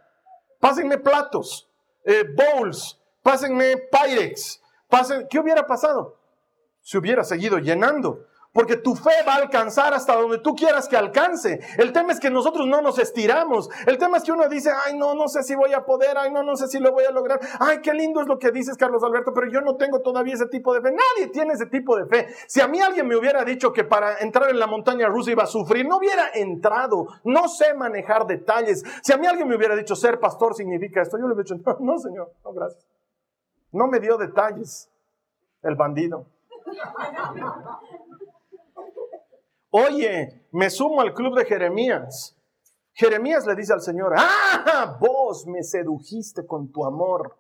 [0.61, 1.70] Pásenme platos,
[2.05, 5.26] eh, bowls, pásenme Pyrex, pasen...
[5.28, 6.18] ¿Qué hubiera pasado?
[6.80, 10.96] Se hubiera seguido llenando porque tu fe va a alcanzar hasta donde tú quieras que
[10.96, 11.61] alcance.
[11.78, 13.70] El tema es que nosotros no nos estiramos.
[13.86, 16.30] El tema es que uno dice, ay, no, no sé si voy a poder, ay,
[16.30, 17.40] no, no sé si lo voy a lograr.
[17.59, 20.46] Ay, qué lindo es lo que dices, Carlos Alberto, pero yo no tengo todavía ese
[20.46, 20.90] tipo de fe.
[20.90, 22.28] Nadie tiene ese tipo de fe.
[22.46, 25.44] Si a mí alguien me hubiera dicho que para entrar en la montaña rusa iba
[25.44, 27.07] a sufrir, no hubiera entrado.
[27.24, 28.84] No sé manejar detalles.
[29.03, 31.57] Si a mí alguien me hubiera dicho ser pastor significa esto, yo le hubiera dicho,
[31.64, 32.86] no, no, señor, no, gracias.
[33.72, 34.90] No me dio detalles
[35.62, 36.26] el bandido.
[39.75, 42.37] Oye, me sumo al club de Jeremías.
[42.93, 47.39] Jeremías le dice al Señor, ah, vos me sedujiste con tu amor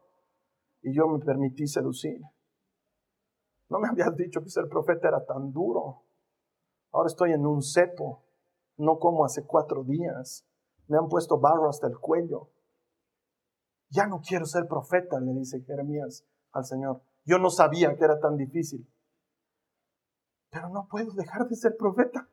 [0.80, 2.22] y yo me permití seducir.
[3.68, 6.04] No me habías dicho que ser profeta era tan duro.
[6.90, 8.24] Ahora estoy en un cepo,
[8.78, 10.46] no como hace cuatro días.
[10.88, 12.50] Me han puesto barro hasta el cuello.
[13.90, 17.02] Ya no quiero ser profeta, le dice Jeremías al Señor.
[17.26, 18.88] Yo no sabía que era tan difícil
[20.52, 22.28] pero no puedo dejar de ser profeta.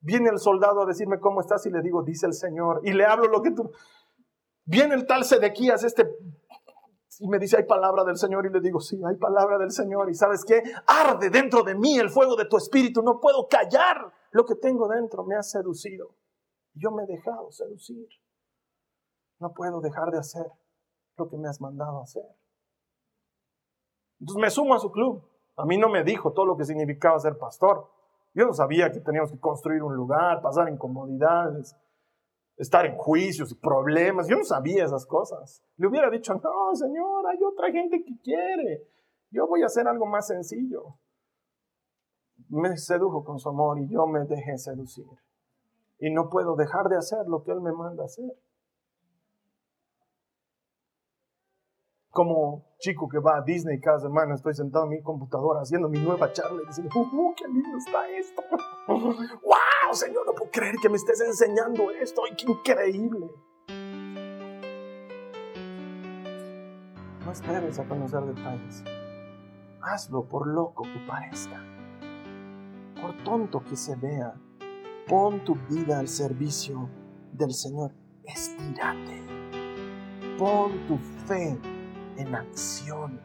[0.00, 3.04] Viene el soldado a decirme cómo estás y le digo, dice el Señor, y le
[3.04, 3.70] hablo lo que tú...
[4.64, 6.08] Viene el tal Sedequías, este,
[7.18, 10.08] y me dice, hay palabra del Señor, y le digo, sí, hay palabra del Señor,
[10.08, 14.12] y sabes qué, arde dentro de mí el fuego de tu espíritu, no puedo callar
[14.30, 16.14] lo que tengo dentro, me ha seducido.
[16.74, 18.06] Yo me he dejado seducir.
[19.40, 20.46] No puedo dejar de hacer
[21.16, 22.24] lo que me has mandado hacer.
[24.20, 25.31] Entonces me sumo a su club.
[25.56, 27.88] A mí no me dijo todo lo que significaba ser pastor.
[28.34, 31.76] Yo no sabía que teníamos que construir un lugar, pasar incomodidades,
[32.56, 34.28] estar en juicios y problemas.
[34.28, 35.62] Yo no sabía esas cosas.
[35.76, 38.88] Le hubiera dicho, no, señor, hay otra gente que quiere.
[39.30, 40.98] Yo voy a hacer algo más sencillo.
[42.48, 45.06] Me sedujo con su amor y yo me dejé seducir.
[45.98, 48.32] Y no puedo dejar de hacer lo que Él me manda hacer.
[52.12, 55.98] Como chico que va a Disney cada semana, estoy sentado en mi computadora haciendo mi
[55.98, 58.42] nueva charla y diciendo, ¡uh, qué lindo está esto!
[58.86, 62.20] ¡Wow, Señor, no puedo creer que me estés enseñando esto!
[62.28, 63.30] ¡Ay, qué increíble!
[67.24, 68.84] No esperes a conocer detalles.
[69.80, 71.64] Hazlo por loco que parezca,
[73.00, 74.34] por tonto que se vea.
[75.08, 76.90] Pon tu vida al servicio
[77.32, 77.92] del Señor.
[78.24, 79.22] Estírate.
[80.38, 81.58] Pon tu fe
[82.16, 83.20] en acción.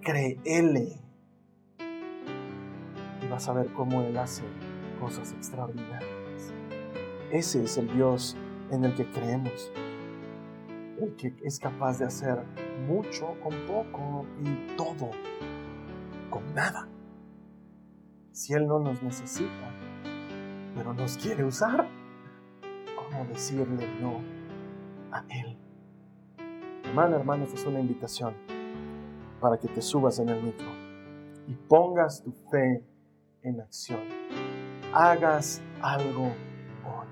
[0.00, 1.00] Créele.
[3.22, 4.44] Y vas a ver cómo Él hace
[5.00, 6.52] cosas extraordinarias.
[7.30, 8.36] Ese es el Dios
[8.70, 9.72] en el que creemos.
[11.00, 12.42] El que es capaz de hacer
[12.86, 15.10] mucho con poco y todo
[16.30, 16.88] con nada.
[18.32, 19.72] Si Él no nos necesita,
[20.74, 21.88] pero nos quiere usar,
[22.94, 24.20] ¿cómo decirle no
[25.10, 25.65] a Él?
[26.96, 28.34] Hermano, hermano, esta es una invitación
[29.38, 30.66] para que te subas en el micro
[31.46, 32.82] y pongas tu fe
[33.42, 34.00] en acción.
[34.94, 36.32] Hagas algo
[36.86, 37.06] hoy.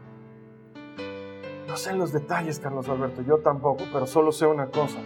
[1.69, 5.01] No sé los detalles, Carlos Alberto, yo tampoco, pero solo sé una cosa.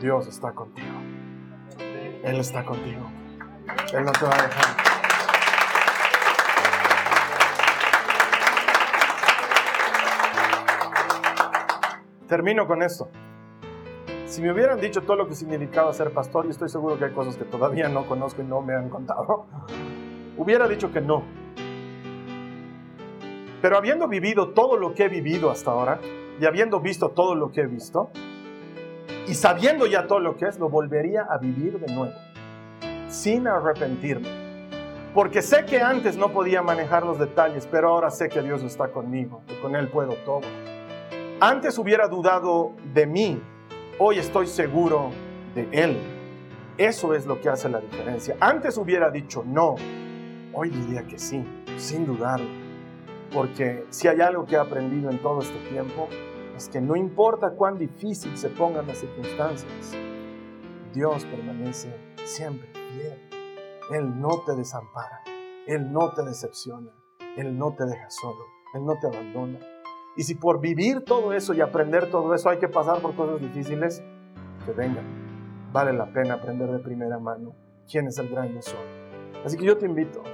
[0.00, 0.94] Dios está contigo.
[2.22, 3.02] Él está contigo.
[3.92, 4.76] Él no te va a dejar.
[12.28, 13.10] Termino con esto.
[14.28, 17.12] Si me hubieran dicho todo lo que significaba ser pastor, y estoy seguro que hay
[17.12, 19.46] cosas que todavía no conozco y no me han contado,
[20.36, 21.22] hubiera dicho que no.
[23.62, 25.98] Pero habiendo vivido todo lo que he vivido hasta ahora,
[26.38, 28.10] y habiendo visto todo lo que he visto,
[29.26, 32.14] y sabiendo ya todo lo que es, lo volvería a vivir de nuevo,
[33.08, 34.28] sin arrepentirme.
[35.14, 38.88] Porque sé que antes no podía manejar los detalles, pero ahora sé que Dios está
[38.88, 40.42] conmigo, que con Él puedo todo.
[41.40, 43.40] Antes hubiera dudado de mí,
[44.00, 45.10] Hoy estoy seguro
[45.56, 45.98] de Él.
[46.76, 48.36] Eso es lo que hace la diferencia.
[48.38, 49.74] Antes hubiera dicho no,
[50.52, 51.44] hoy diría que sí,
[51.78, 52.46] sin dudarlo.
[53.34, 56.08] Porque si hay algo que he aprendido en todo este tiempo,
[56.56, 59.96] es que no importa cuán difícil se pongan las circunstancias,
[60.94, 61.92] Dios permanece
[62.22, 63.18] siempre fiel.
[63.90, 65.22] Él no te desampara,
[65.66, 66.92] Él no te decepciona,
[67.36, 68.44] Él no te deja solo,
[68.74, 69.58] Él no te abandona.
[70.18, 73.40] Y si por vivir todo eso y aprender todo eso hay que pasar por cosas
[73.40, 74.02] difíciles,
[74.66, 75.04] que vengan.
[75.72, 77.54] Vale la pena aprender de primera mano
[77.88, 78.80] quién es el gran yo soy.
[79.44, 80.24] Así que yo te invito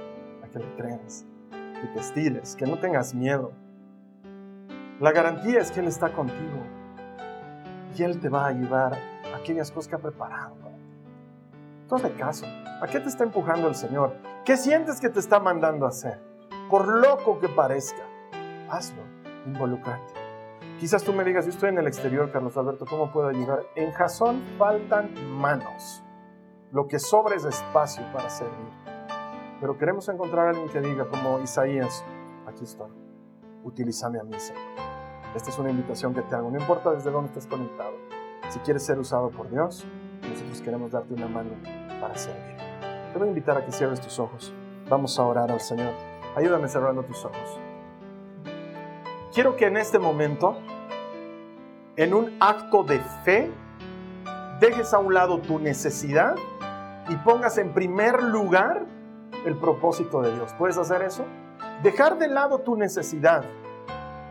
[0.43, 3.51] a que le creas, que te estires, que no tengas miedo.
[4.99, 6.63] La garantía es que Él está contigo
[7.95, 8.97] y Él te va a ayudar
[9.31, 12.09] a aquellas cosas que ha preparado para ti.
[12.09, 12.47] de caso.
[12.81, 14.15] ¿A qué te está empujando el Señor?
[14.45, 16.19] ¿Qué sientes que te está mandando a hacer?
[16.71, 18.01] Por loco que parezca,
[18.67, 19.14] hazlo
[19.45, 20.13] involucrarte.
[20.79, 23.65] Quizás tú me digas, yo estoy en el exterior, Carlos Alberto, ¿cómo puedo ayudar?
[23.75, 26.03] En Jason faltan manos.
[26.71, 28.73] Lo que sobra es espacio para servir.
[29.61, 32.03] Pero queremos encontrar a alguien que diga, como Isaías,
[32.45, 32.91] aquí estoy,
[33.63, 34.61] utilízame a mí, Señor.
[35.33, 37.93] Esta es una invitación que te hago, no importa desde dónde estés conectado.
[38.49, 39.87] Si quieres ser usado por Dios,
[40.29, 41.51] nosotros queremos darte una mano
[42.01, 42.57] para servir.
[43.13, 44.53] Te voy a invitar a que cierres tus ojos.
[44.89, 45.93] Vamos a orar al Señor.
[46.35, 47.64] Ayúdame cerrando tus ojos
[49.35, 50.57] quiero que en este momento,
[51.97, 53.51] en un acto de fe,
[54.61, 56.35] dejes a un lado tu necesidad
[57.09, 58.85] y pongas en primer lugar
[59.45, 60.55] el propósito de Dios.
[60.57, 61.25] ¿Puedes hacer eso?
[61.83, 63.43] Dejar de lado tu necesidad,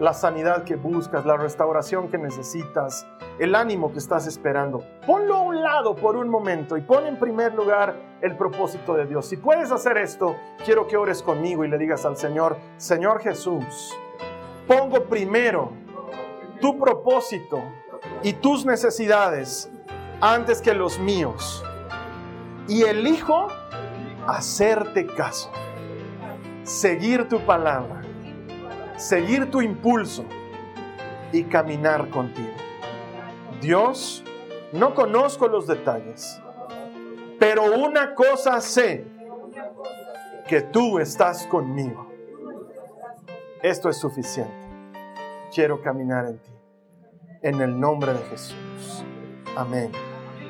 [0.01, 3.07] la sanidad que buscas, la restauración que necesitas,
[3.39, 4.83] el ánimo que estás esperando.
[5.07, 9.05] Ponlo a un lado por un momento y pon en primer lugar el propósito de
[9.05, 9.27] Dios.
[9.27, 10.35] Si puedes hacer esto,
[10.65, 13.95] quiero que ores conmigo y le digas al Señor, Señor Jesús,
[14.67, 15.73] pongo primero
[16.61, 17.63] tu propósito
[18.23, 19.71] y tus necesidades
[20.21, 21.63] antes que los míos.
[22.67, 23.49] Y elijo
[24.27, 25.51] hacerte caso,
[26.63, 28.01] seguir tu palabra,
[28.97, 30.25] seguir tu impulso
[31.33, 32.55] y caminar contigo.
[33.61, 34.25] Dios,
[34.73, 36.41] no conozco los detalles,
[37.39, 39.07] pero una cosa sé,
[40.49, 42.14] que tú estás conmigo
[43.65, 44.53] esto es suficiente.
[45.53, 46.53] Quiero caminar en ti.
[47.41, 49.05] En el nombre de Jesús.
[49.57, 49.91] Amén.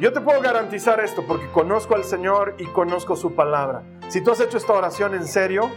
[0.00, 3.84] Yo te puedo garantizar esto porque conozco al Señor y conozco su palabra.
[4.08, 5.70] Si tú has hecho esta oración en serio,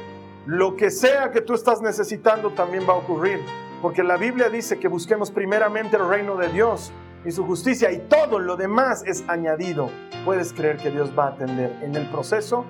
[0.47, 3.39] lo que sea que tú estás necesitando también va a ocurrir.
[3.83, 6.91] Porque la Biblia dice que busquemos primeramente el reino de Dios
[7.23, 9.91] y su justicia y todo lo demás es añadido.
[10.25, 12.65] Puedes creer que Dios va a atender en el proceso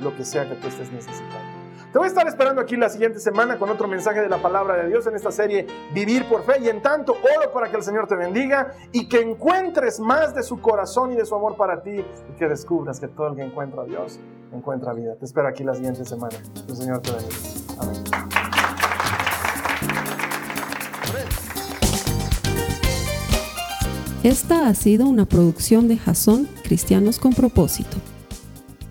[0.00, 1.41] lo que sea que tú estés necesitando.
[1.92, 4.76] Te voy a estar esperando aquí la siguiente semana con otro mensaje de la palabra
[4.76, 6.54] de Dios en esta serie Vivir por Fe.
[6.62, 10.42] Y en tanto, oro para que el Señor te bendiga y que encuentres más de
[10.42, 13.42] su corazón y de su amor para ti y que descubras que todo el que
[13.42, 14.18] encuentra a Dios
[14.54, 15.16] encuentra vida.
[15.16, 16.38] Te espero aquí la siguiente semana.
[16.66, 17.36] El Señor te bendiga.
[17.78, 18.02] Amén.
[24.22, 27.98] Esta ha sido una producción de Jason Cristianos con Propósito.